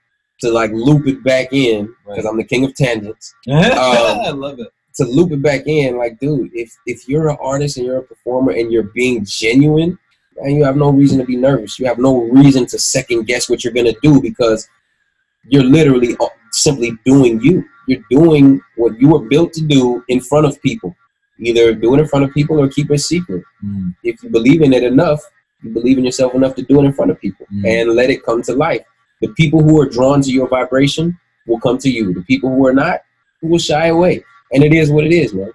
[0.41, 2.31] to like loop it back in, because Right.
[2.31, 6.51] I'm the king of tangents i love it to loop it back in, like, dude,
[6.53, 9.97] if if you're an artist and you're a performer and you're being genuine,
[10.37, 11.79] and you have no reason to be nervous.
[11.79, 14.67] You have no reason to second guess what you're gonna do because
[15.49, 17.63] you're literally uh, simply doing you.
[17.87, 20.95] You're doing what you were built to do in front of people.
[21.39, 23.43] Either do it in front of people or keep it secret.
[23.65, 23.95] Mm.
[24.03, 25.19] If you believe in it enough,
[25.69, 27.65] believe in yourself enough to do it in front of people Mm.
[27.81, 28.81] and let it come to life.
[29.21, 32.13] The people who are drawn to your vibration will come to you.
[32.13, 33.01] The people who are not
[33.41, 34.23] will shy away.
[34.53, 35.51] And it is what it is, man.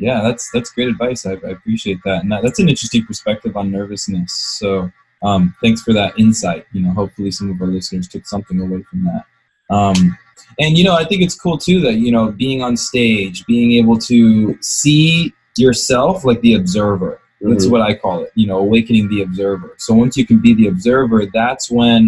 [0.00, 3.58] yeah that's that's great advice i, I appreciate that and that, that's an interesting perspective
[3.58, 4.90] on nervousness so
[5.22, 8.82] um, thanks for that insight you know hopefully some of our listeners took something away
[8.88, 9.24] from that
[9.68, 10.16] um,
[10.58, 13.72] and you know i think it's cool too that you know being on stage being
[13.72, 17.20] able to see yourself like the observer
[17.50, 17.70] that's Mhm.
[17.72, 20.66] what i call it you know awakening the observer so once you can be the
[20.68, 22.00] observer that's when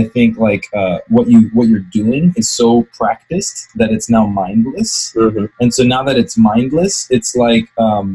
[0.00, 2.68] i think like uh, what you what you're doing is so
[3.00, 5.48] practiced that it's now mindless Mhm.
[5.60, 8.06] and so now that it's mindless, it's like um,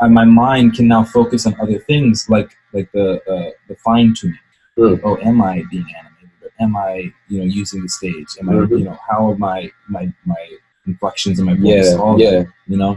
[0.00, 4.08] uh, my mind can now focus on other things, like like the uh, the fine
[4.18, 4.38] tuning.
[4.78, 5.00] Mm.
[5.06, 6.30] Oh, am I being animated?
[6.44, 6.92] Or am I,
[7.30, 8.30] you know, using the stage?
[8.40, 8.78] Am I, Mhm.
[8.78, 9.60] you know, how are my
[9.96, 10.42] my my
[10.90, 11.90] inflections and my voice?
[12.24, 12.92] Yeah, it, you know.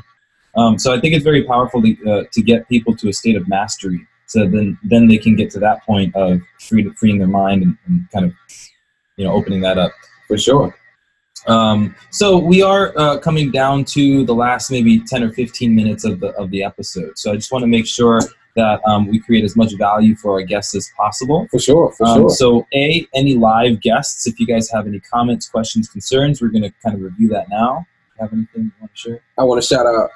[0.56, 3.36] Um, so I think it's very powerful to, uh, to get people to a state
[3.36, 4.08] of mastery.
[4.28, 7.78] So then then they can get to that point of free, freeing their mind and,
[7.88, 8.34] and kind of,
[9.18, 9.91] you know, opening that up.
[10.28, 10.76] For sure.
[11.47, 16.06] Um, so we are uh, coming down to the last maybe 10 or 15 minutes
[16.06, 17.18] of the of the episode.
[17.18, 18.22] So I just want to make sure
[18.56, 21.47] that um, we create as much value for our guests as possible.
[21.51, 21.91] For sure.
[21.93, 22.30] For Um, sure.
[22.30, 26.64] So a any live guests, if you guys have any comments, questions, concerns, we're going
[26.64, 27.86] to kind of review that now.
[28.20, 29.20] Have anything you want to share?
[29.38, 30.10] I want to shout out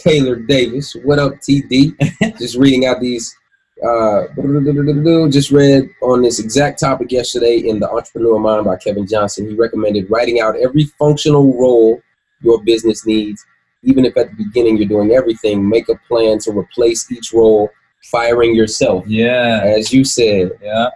[0.00, 0.94] Taylor Davis.
[1.04, 1.94] What up, TD?
[2.38, 3.36] just reading out these.
[3.82, 4.26] Uh,
[5.30, 9.48] just read on this exact topic yesterday in The Entrepreneur Mind by Kevin Johnson.
[9.48, 12.02] He recommended writing out every functional role
[12.42, 13.44] your business needs,
[13.82, 15.66] even if at the beginning you're doing everything.
[15.66, 17.70] Make a plan to replace each role,
[18.10, 19.06] firing yourself.
[19.06, 20.90] Yeah, As you said, yeah.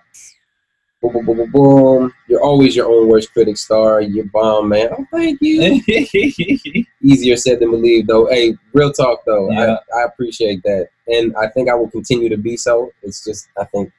[1.13, 2.15] Boom, boom, boom, boom, boom.
[2.29, 4.01] You're always your own worst critic, star.
[4.01, 4.89] You're bomb, man.
[4.93, 5.83] Oh, thank you.
[7.03, 8.27] easier said than believed though.
[8.27, 9.51] Hey real talk though.
[9.51, 9.77] Yeah.
[9.95, 10.89] I, I appreciate that.
[11.07, 12.91] And i think i will continue to be so.
[13.03, 13.93] It's just i think.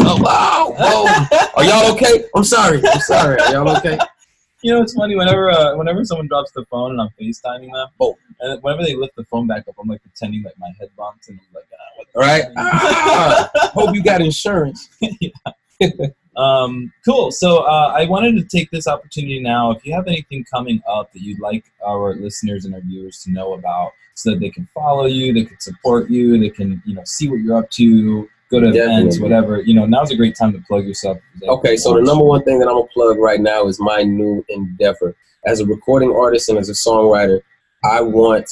[0.00, 0.74] Oh wow.
[0.78, 1.48] Whoa.
[1.56, 2.24] Are y'all okay?
[2.34, 2.80] I'm sorry.
[2.86, 3.40] I'm sorry.
[3.40, 3.98] Are y'all okay?
[4.62, 5.16] You know, it's funny.
[5.16, 7.88] Whenever uh, whenever someone drops the phone and I'm FaceTiming them.
[8.00, 8.16] Oh.
[8.40, 11.28] and whenever they lift the phone back up, I'm like pretending like my head bumps
[11.28, 14.88] and I'm like, ah, what the all right ah, hope you got insurance
[16.34, 17.30] Um, cool.
[17.30, 19.70] So uh, I wanted to take this opportunity now.
[19.70, 23.30] If you have anything coming up that you'd like our listeners and our viewers to
[23.30, 26.94] know about, so that they can follow you, they can support you, they can you
[26.94, 29.62] know see what you're up to, go to events, whatever.
[29.62, 31.18] You know, now's a great time to plug yourself.
[31.48, 34.44] okay so the number one thing that i'm gonna plug right now is my new
[34.48, 37.40] endeavor as a recording artist and as a songwriter
[37.84, 38.48] i want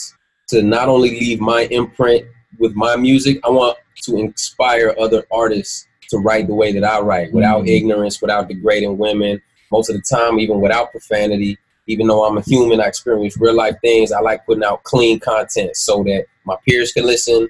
[0.49, 2.25] to not only leave my imprint
[2.59, 6.99] with my music i want to inspire other artists to write the way that i
[7.01, 7.69] write without Mhm.
[7.77, 9.41] ignorance without degrading women
[9.73, 11.57] most of the time even without profanity
[11.87, 15.19] even though i'm a human i experience real life things i like putting out clean
[15.21, 17.49] content so that my peers can listen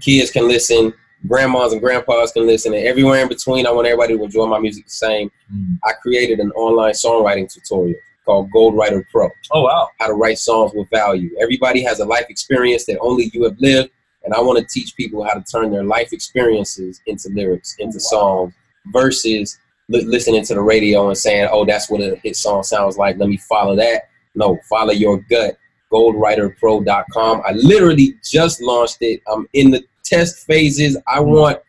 [0.00, 0.92] kids can listen
[1.26, 4.58] grandmas and grandpas can listen and everywhere in between i want everybody to enjoy my
[4.58, 5.78] music the same Mm.
[5.82, 7.94] I created an online songwriting tutorial
[8.26, 9.88] called Gold Writer Pro, Oh wow.
[9.98, 11.30] how to write songs with value.
[11.40, 13.88] Everybody has a life experience that only you have lived,
[14.28, 17.98] and I want to teach people how to turn their life experiences into lyrics, into
[17.98, 18.52] songs,
[18.88, 19.58] versus
[19.88, 23.16] li- listening to the radio and saying, oh, that's what a hit song sounds like.
[23.16, 24.10] Let me follow that.
[24.34, 25.56] No, follow your gut.
[25.90, 27.42] GoldWriterPro.com.
[27.46, 29.22] I literally just launched it.
[29.32, 30.98] I'm in the test phases.
[31.06, 31.60] I want,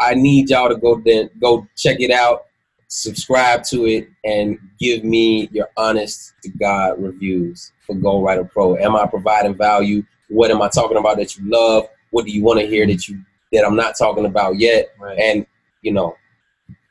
[0.00, 2.46] I need y'all to go then go check it out
[2.88, 8.76] subscribe to it and give me your honest to God reviews for Gold Writer Pro.
[8.78, 10.02] Am I providing value?
[10.28, 11.84] What am I talking about that you love?
[12.18, 14.88] What do you want to hear that you that I'm not talking about yet?
[14.98, 15.16] Right.
[15.20, 15.46] And
[15.82, 16.16] you know,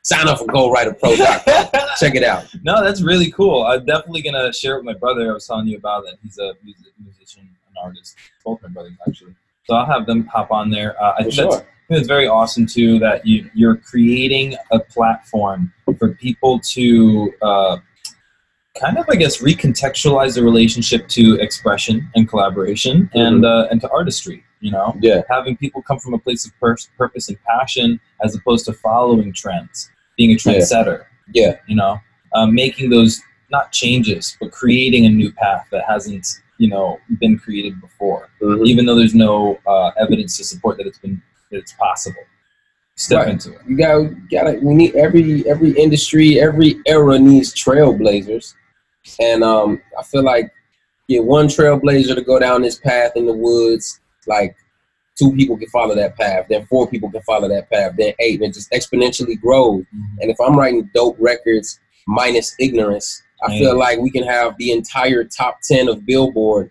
[0.00, 1.82] sign up for GoldWriterPro.com.
[2.00, 2.46] Check it out.
[2.62, 3.64] No, that's really cool.
[3.64, 5.30] I'm definitely gonna share it with my brother.
[5.30, 6.14] I was telling you about that.
[6.22, 8.16] He's a music, musician, an artist.
[8.42, 9.34] Both my brothers actually.
[9.64, 10.98] So I'll have them hop on there.
[10.98, 11.52] Uh, I think sure.
[11.52, 17.76] Think it's very awesome too that you you're creating a platform for people to uh,
[18.80, 23.90] kind of I guess recontextualize the relationship to expression and collaboration and uh, and to
[23.90, 24.42] artistry.
[24.60, 25.22] You know, Yeah.
[25.30, 29.32] having people come from a place of pur- purpose and passion as opposed to following
[29.32, 30.38] trends, being a Yeah.
[30.38, 31.04] trendsetter.
[31.32, 31.56] Yeah.
[31.66, 31.98] You know,
[32.34, 36.26] um, making those not changes but creating a new path that hasn't
[36.58, 38.66] you know been created before Mhm.
[38.66, 42.20] even though there's no uh, evidence to support that it's been that it's possible.
[42.96, 43.28] Step Right.
[43.30, 43.60] into it.
[43.66, 48.54] You got gotta we need every every industry, every era needs trailblazers.
[49.18, 50.50] And um I feel like
[51.08, 53.98] get one trailblazer to go down this path in the woods,
[54.28, 54.54] like
[55.18, 58.40] two people can follow that path, then four people can follow that path, then eight,
[58.40, 59.84] and it just exponentially grows.
[60.20, 63.58] And if I'm writing dope records minus ignorance, I Man.
[63.58, 66.70] feel like we can have the entire top 10 of Billboard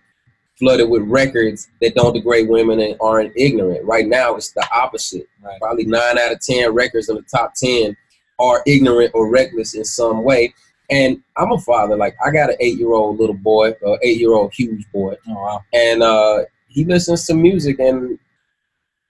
[0.58, 3.84] flooded with records that don't degrade women and aren't ignorant.
[3.84, 5.26] Right now, it's the opposite.
[5.42, 5.60] Right.
[5.60, 7.96] Probably nine out of 10 records in the top 10
[8.40, 10.52] are ignorant or reckless in some way.
[10.90, 11.96] And I'm a father.
[11.96, 15.14] Like, I got an eight year old little boy, or eight year old huge boy
[15.28, 15.64] Oh wow.
[15.74, 18.18] and uh, he listens to music and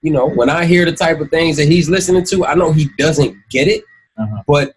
[0.01, 2.71] you know when i hear the type of things that he's listening to i know
[2.71, 3.83] he doesn't get it
[4.17, 4.41] Uh-huh.
[4.47, 4.73] but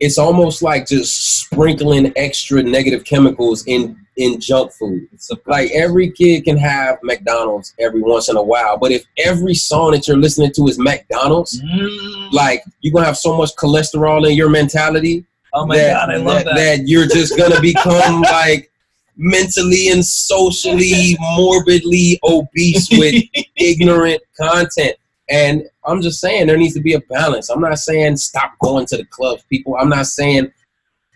[0.00, 5.08] it's almost like just sprinkling extra negative chemicals in in junk food
[5.46, 9.92] like every kid can have mcdonald's every once in a while but if every song
[9.92, 12.32] that you're listening to is mcdonald's Mm.
[12.32, 16.44] like you're gonna have so much cholesterol in your mentality oh my god, I love
[16.44, 16.54] that.
[16.56, 18.70] that you're just gonna become like
[19.16, 23.22] mentally and socially morbidly obese with
[23.56, 24.96] ignorant content.
[25.30, 27.48] And I'm just saying there needs to be a balance.
[27.48, 29.76] I'm not saying stop going to the clubs, people.
[29.76, 30.52] I'm not saying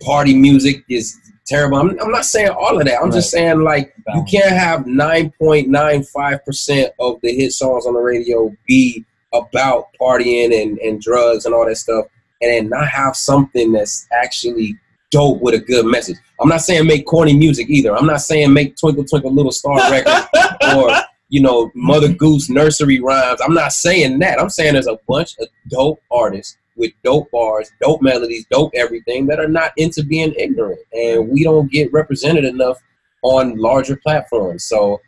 [0.02, 1.78] party music is terrible.
[1.78, 3.00] I'm, I'm not saying all of that.
[3.02, 8.54] I'm just saying like you can't have 9.95% of the hit songs on the radio
[8.66, 12.06] be about partying and, and drugs and all that stuff
[12.40, 14.76] and then not have something that's actually
[15.10, 16.16] dope with a good message.
[16.40, 17.96] I'm not saying make corny music either.
[17.96, 20.26] I'm not saying make Twinkle Twinkle Little Star records
[20.74, 20.90] or
[21.28, 23.40] you know Mother Goose nursery rhymes.
[23.40, 24.40] I'm not saying that.
[24.40, 29.26] I'm saying there's a bunch of dope artists with dope bars, dope melodies, dope everything
[29.26, 32.78] that are not into being ignorant, and we don't get represented enough
[33.22, 34.64] on larger platforms.
[34.64, 35.00] So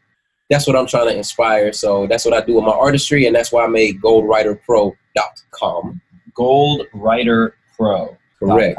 [0.50, 1.72] that's what I'm trying to inspire.
[1.72, 6.00] So that's what I do with my artistry, and that's why I made GoldWriterPro.com.
[6.36, 8.16] GoldWriterPro.
[8.40, 8.78] Correct.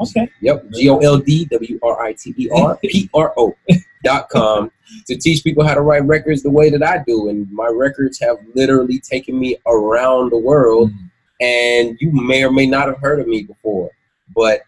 [0.00, 0.30] Okay.
[0.40, 0.70] Yep.
[0.72, 3.54] G O L D W R I T E R P R O
[4.02, 4.70] dot com
[5.06, 7.28] to teach people how to write records the way that I do.
[7.28, 10.90] And my records have literally taken me around the world.
[10.90, 11.06] Mm-hmm.
[11.42, 13.90] And you may or may not have heard of me before,
[14.34, 14.62] but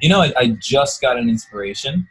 [0.00, 2.08] you know, I, I just got an inspiration,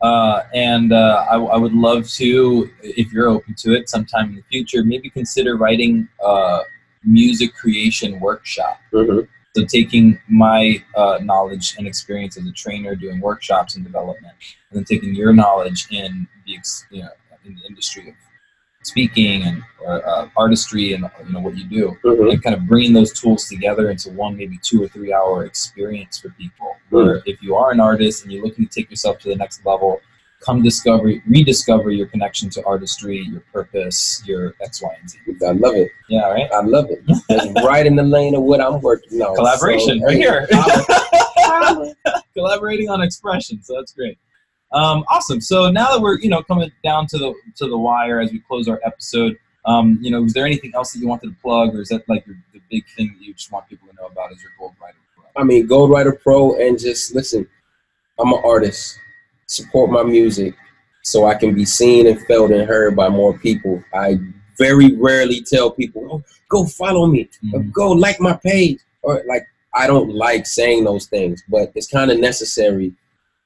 [0.00, 4.36] uh, and uh, I, I, would love to, if you're open to it, sometime in
[4.36, 6.60] the future, maybe consider writing a
[7.04, 8.80] music creation workshop.
[8.92, 9.20] Mm-hmm.
[9.54, 14.34] So taking my uh, knowledge and experience as a trainer doing workshops and development,
[14.70, 16.56] and then taking your knowledge in the
[16.90, 17.10] you know
[17.44, 18.14] in the industry of
[18.82, 22.30] speaking and or, uh, artistry and you know what you do, mm-hmm.
[22.30, 26.18] and kind of bringing those tools together into one maybe two or three hour experience
[26.18, 26.76] for people.
[26.90, 27.30] Where mm-hmm.
[27.30, 30.00] if you are an artist and you're looking to take yourself to the next level,
[30.44, 35.18] come discover, rediscover your connection to artistry, your purpose, your X, Y, and Z.
[35.46, 35.90] I love it.
[36.08, 36.50] Yeah, right.
[36.52, 37.02] I love it.
[37.06, 39.34] It's right in the lane of what I'm working on.
[39.34, 40.48] Collaboration, so, right here.
[42.34, 44.18] Collaborating on expression, so that's great.
[44.72, 45.40] Um, awesome.
[45.40, 48.40] So now that we're you know coming down to the to the wire as we
[48.40, 51.74] close our episode, um, you know, is there anything else that you wanted to plug,
[51.74, 54.06] or is that like your, the big thing that you just want people to know
[54.06, 54.32] about?
[54.32, 55.42] Is your Gold Writer Pro?
[55.42, 57.46] I mean, Gold Writer Pro, and just listen.
[58.18, 58.98] I'm an artist
[59.52, 60.54] support my music
[61.02, 63.82] so I can be seen and felt and heard by more people.
[63.92, 64.18] I
[64.58, 67.70] very rarely tell people, oh, go follow me, mm-hmm.
[67.70, 69.44] go like my page, or like
[69.74, 72.92] I don't like saying those things, but it's kind of necessary.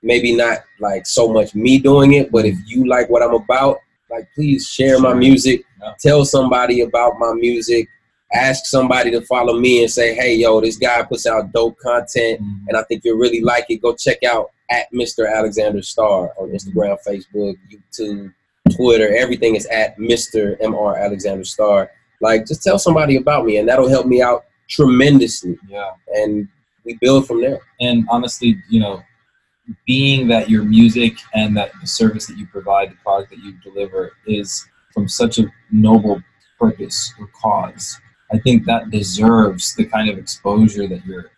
[0.02, 3.78] Maybe not like so much me doing it, but if you like what I'm about,
[4.10, 5.94] like please share my music, yeah.
[6.00, 7.88] tell somebody about my music,
[8.32, 12.40] ask somebody to follow me and say, hey, yo, this guy puts out dope content,
[12.40, 12.68] mm-hmm.
[12.68, 13.82] and I think you'll really like it.
[13.82, 15.32] Go check out at Mr.
[15.32, 16.56] Alexander Star on mm-hmm.
[16.56, 18.32] Instagram, Facebook, YouTube,
[18.74, 19.14] Twitter.
[19.16, 20.60] Everything is at Mr.
[20.60, 20.98] Mr.
[20.98, 21.90] Alexander Star.
[22.20, 25.58] Like, just tell somebody about me, and that'll help me out tremendously.
[25.68, 25.90] Yeah.
[26.14, 26.48] And
[26.84, 27.60] we build from there.
[27.80, 29.02] And honestly, you know,
[29.86, 33.52] being that your music and that the service that you provide, the product that you
[33.62, 36.22] deliver is from such a noble
[36.58, 37.98] purpose or cause,
[38.32, 41.30] I think that deserves the kind of exposure that you're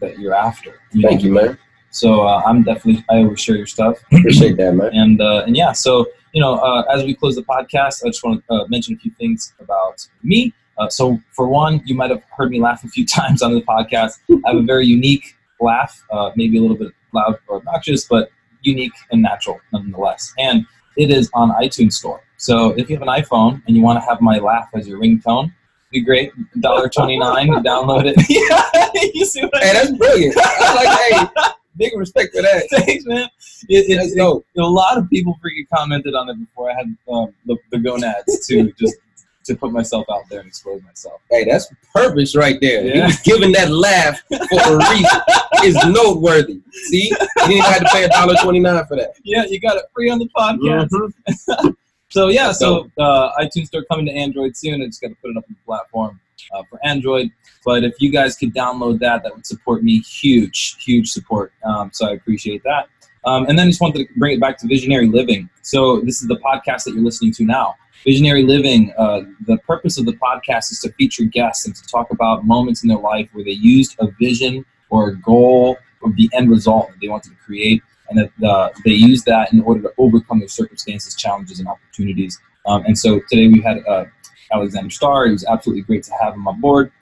[0.00, 0.80] that you're after.
[0.92, 1.26] You Thank know?
[1.26, 1.58] you, man.
[1.90, 3.98] So uh, I'm definitely I always share your stuff.
[4.12, 4.90] Appreciate that, man.
[4.92, 8.22] And uh, and yeah, so you know, uh, as we close the podcast, I just
[8.24, 10.52] want to uh, mention a few things about me.
[10.76, 13.62] Uh, so for one, you might have heard me laugh a few times on the
[13.62, 14.18] podcast.
[14.30, 18.30] I have a very unique laugh, uh, maybe a little bit loud or obnoxious, but
[18.62, 20.32] unique and natural nonetheless.
[20.38, 20.66] And
[20.96, 22.22] it is on iTunes Store.
[22.36, 25.00] So if you have an iPhone and you want to have my laugh as your
[25.00, 25.52] ringtone,
[25.90, 26.32] be great.
[26.60, 27.48] Dollar twenty nine.
[27.48, 28.16] download it.
[28.28, 30.34] yeah, you see what I Hey, that's brilliant.
[30.38, 31.34] I like.
[31.34, 32.66] Hey, big respect for that.
[32.70, 33.28] Thanks, man.
[33.68, 37.34] It, it, it, a lot of people freaking commented on it before I had um,
[37.46, 38.96] the, the gonads to just
[39.44, 41.22] to put myself out there and expose myself.
[41.30, 42.84] Hey, that's purpose right there.
[42.84, 42.94] Yeah.
[42.94, 45.20] He was giving that laugh for a reason.
[45.62, 46.60] it's noteworthy.
[46.72, 49.14] See, you didn't have to pay a dollar twenty nine for that.
[49.24, 50.88] Yeah, you got it free on the podcast.
[50.90, 51.68] Mm-hmm.
[52.10, 54.82] so yeah, so uh, iTunes Store coming to Android soon.
[54.82, 56.20] I just got to put it up on the platform
[56.54, 57.30] uh, for Android.
[57.64, 61.52] But if you guys could download that, that would support me huge, huge support.
[61.64, 62.88] Um, so I appreciate that.
[63.24, 65.50] Um, and then just wanted to bring it back to Visionary Living.
[65.62, 67.74] So this is the podcast that you're listening to now.
[68.04, 72.10] Visionary Living, uh, the purpose of the podcast is to feature guests and to talk
[72.10, 76.30] about moments in their life where they used a vision or a goal or the
[76.32, 79.82] end result that they wanted to create, and that uh, they used that in order
[79.82, 82.38] to overcome their circumstances, challenges, and opportunities.
[82.66, 84.04] Um, and so today we had uh,
[84.52, 85.26] Alexander Starr.
[85.26, 86.92] It was absolutely great to have him on board.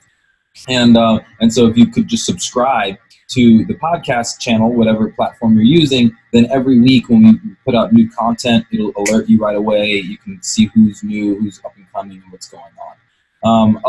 [0.68, 2.97] And uh, and so if you could just subscribe
[3.28, 7.92] to the podcast channel, whatever platform you're using, then every week when we put out
[7.92, 9.97] new content, it'll alert you right away.
[9.97, 12.97] You can see who's new, who's up and coming, and what's going on.
[13.44, 13.80] Um,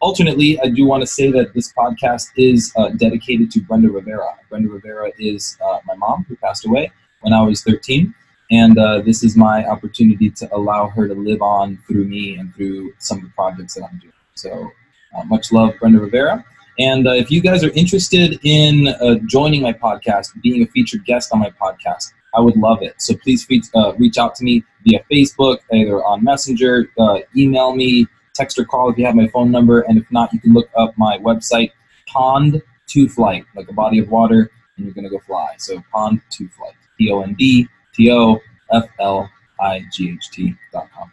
[0.00, 4.36] alternately, I do want to say that this podcast is uh, dedicated to Brenda Rivera.
[4.50, 6.90] Brenda Rivera is uh, my mom who passed away
[7.20, 8.14] when I was 13.
[8.52, 12.54] And uh, this is my opportunity to allow her to live on through me and
[12.54, 14.22] through some of the projects that I'm doing.
[14.34, 14.70] So
[15.14, 16.42] Uh, much love, Brenda Rivera.
[16.78, 21.04] And uh, if you guys are interested in uh, joining my podcast, being a featured
[21.04, 22.94] guest on my podcast, I would love it.
[23.06, 23.40] So please
[23.74, 28.64] uh, reach out to me via Facebook, either on Messenger, uh, email me, text or
[28.64, 29.78] call if you have my phone number.
[29.86, 31.70] And if not, you can look up my website,
[32.06, 35.50] Pond to Flight, like a body of water, and you're going to go fly.
[35.58, 38.38] So Pond to Flight, P O N D T O
[38.72, 39.28] F L
[39.60, 41.10] I G H T dot com.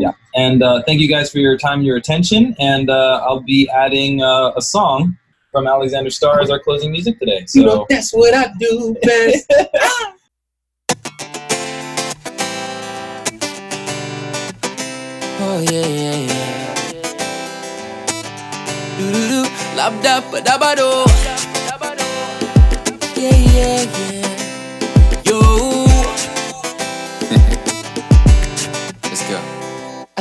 [0.00, 0.12] Yeah.
[0.34, 2.56] And uh, thank you guys for your time and your attention.
[2.58, 5.16] And uh, I'll be adding uh, a song
[5.50, 7.44] from Alexander Starr as our closing music today.
[7.46, 9.52] So you know, that's what I do best.
[15.44, 17.02] Oh yeah, yeah, yeah.
[18.96, 19.42] Do do do,
[19.76, 20.88] lap da ba da ba do.
[23.20, 24.11] Yeah, yeah, yeah.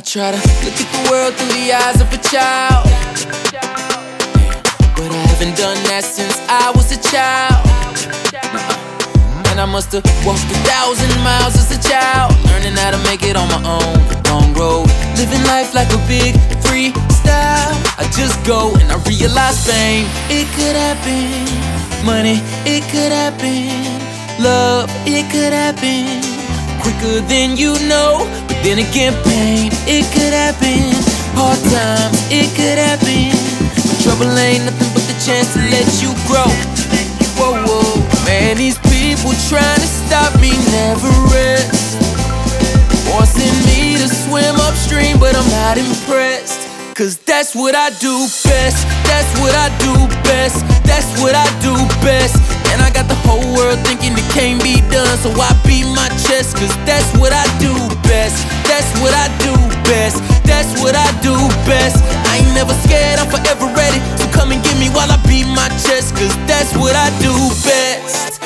[0.01, 2.89] I try to look at the world through the eyes of a child.
[4.97, 7.61] But I haven't done that since I was a child.
[9.53, 13.21] And I must have walked a thousand miles as a child, learning how to make
[13.21, 14.01] it on my own.
[14.25, 14.89] Long road,
[15.21, 16.33] living life like a big
[16.65, 17.77] freestyle.
[18.01, 21.45] I just go and I realize fame, it could happen.
[22.01, 23.69] Money, it could happen.
[24.41, 26.40] Love, it could happen.
[26.81, 30.89] Quicker than you know, but then again, pain, it could happen.
[31.37, 33.29] Hard times, it could happen.
[34.01, 36.49] Trouble ain't nothing but the chance to let you grow.
[37.37, 42.01] Whoa, whoa, man, these people trying to stop me never rest.
[43.05, 46.69] Forcing me to swim upstream, but I'm not impressed.
[46.95, 48.85] Cause that's what I do best.
[49.05, 49.93] That's what I do
[50.25, 50.65] best.
[50.85, 52.60] That's what I do best.
[52.71, 55.17] And I got the whole world thinking it can't be done.
[55.19, 57.73] So I beat my chest, cause that's what I do
[58.07, 58.47] best.
[58.65, 59.53] That's what I do
[59.85, 60.23] best.
[60.47, 61.35] That's what I do
[61.67, 61.99] best.
[62.31, 63.99] I ain't never scared, I'm forever ready.
[64.17, 67.33] So come and get me while I beat my chest, cause that's what I do
[67.67, 68.39] best.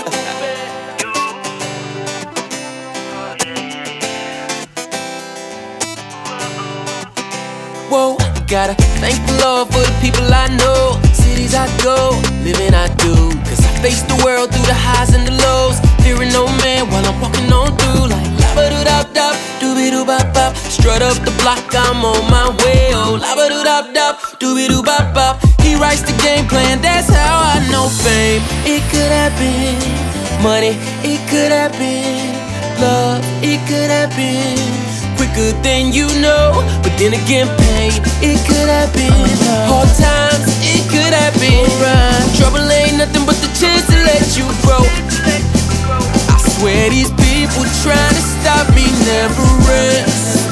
[7.89, 8.17] Whoa,
[8.47, 10.99] gotta thank the Lord for the people I know.
[11.13, 13.13] Cities I go, living I do.
[13.47, 15.77] Cause face the world through the highs and the lows.
[16.01, 18.09] Fearing no man while I'm walking on through.
[18.09, 20.57] Like laba doo dop dop, doobie doo bop bop.
[20.57, 22.89] Strut up the block, I'm on my way.
[22.97, 25.33] Oh, laba doo dop dop, doobie doo bop bop.
[25.61, 28.41] He writes the game plan, that's how I know fame.
[28.65, 29.77] It could have been
[30.41, 30.73] Money,
[31.05, 32.33] it could have been
[32.81, 34.57] Love, it could have been
[35.17, 36.65] quicker than you know.
[36.81, 39.13] But then again, pain, it could have been
[39.69, 40.54] Hard times,
[40.95, 41.67] could happen.
[41.83, 42.23] Right.
[42.39, 44.83] Trouble ain't nothing but the chance to let you grow.
[46.31, 50.47] I swear these people trying to stop me never rest.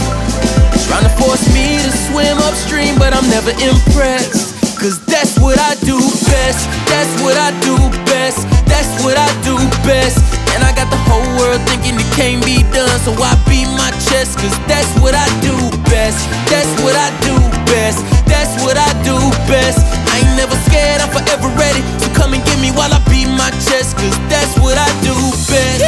[0.92, 4.52] Trying to force me to swim upstream, but I'm never impressed.
[4.76, 5.96] Cause that's what I do
[6.28, 6.68] best.
[6.92, 8.44] That's what I do best.
[8.68, 9.56] That's what I do
[9.88, 10.20] best.
[10.52, 13.00] And I got the whole world thinking it can't be done.
[13.08, 15.56] So I beat my chest, cause that's what I do
[15.88, 16.20] best.
[16.52, 17.36] That's what I do
[17.72, 18.23] best.
[18.54, 19.18] That's what I do
[19.50, 19.82] best.
[20.14, 21.82] I ain't never scared, I'm forever ready.
[21.98, 25.16] So come and get me while I beat my chest, cause that's what I do
[25.50, 25.82] best.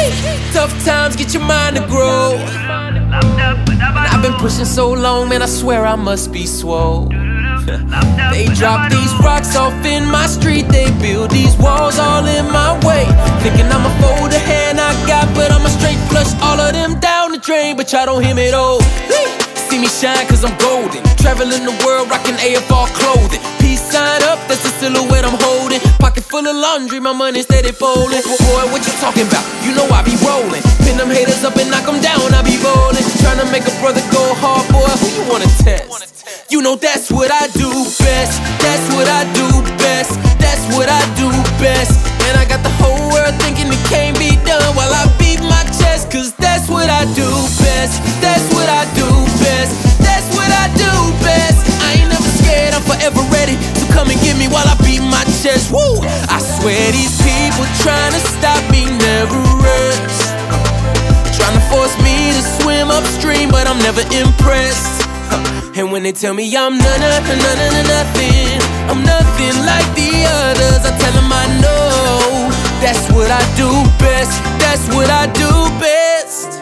[0.52, 2.34] Tough times get your mind to grow.
[4.10, 7.06] I've been pushing so long, man, I swear I must be swole.
[8.34, 12.74] they drop these rocks off in my street, they build these walls all in my
[12.84, 13.06] way.
[13.46, 17.30] Thinking I'ma fold the hand I got, but I'ma straight flush all of them down
[17.30, 17.76] the drain.
[17.76, 18.80] But y'all don't hear me though.
[19.76, 21.04] See me shine cause I'm golden.
[21.20, 23.44] Traveling the world rocking AFR clothing.
[23.60, 25.84] Peace sign up, that's the silhouette I'm holding.
[26.00, 28.24] Pocket full of laundry, my money steady folding.
[28.24, 29.44] Boy, what you talking about?
[29.68, 30.64] You know I be rolling.
[30.80, 33.04] Pin them haters up and knock them down, I be rolling.
[33.20, 35.92] Trying to make a brother go hard, boy, who you wanna test?
[36.48, 37.68] You know that's what I do
[38.00, 38.40] best.
[38.64, 39.44] That's what I do
[39.76, 40.16] best.
[40.40, 41.28] That's what I do
[41.60, 42.00] best.
[42.24, 45.68] And I got the whole world thinking it can't be done while I beat my
[45.76, 46.08] chest.
[46.08, 47.28] Cause that's what I do
[47.60, 48.00] best.
[48.24, 49.25] That's what I do
[49.66, 49.98] best.
[49.98, 50.92] That's what I do
[51.22, 51.58] best.
[51.82, 53.56] I ain't never scared, I'm forever ready.
[53.74, 55.70] So come and get me while I beat my chest.
[55.70, 56.02] Woo!
[56.30, 60.34] I swear these people trying to stop me never rest.
[61.34, 65.04] Trying to force me to swim upstream, but I'm never impressed.
[65.76, 68.56] And when they tell me I'm none of, none of nothing,
[68.88, 72.48] I'm nothing like the others, I tell them I know
[72.80, 74.32] that's what I do best.
[74.60, 75.50] That's what I do
[75.80, 76.55] best.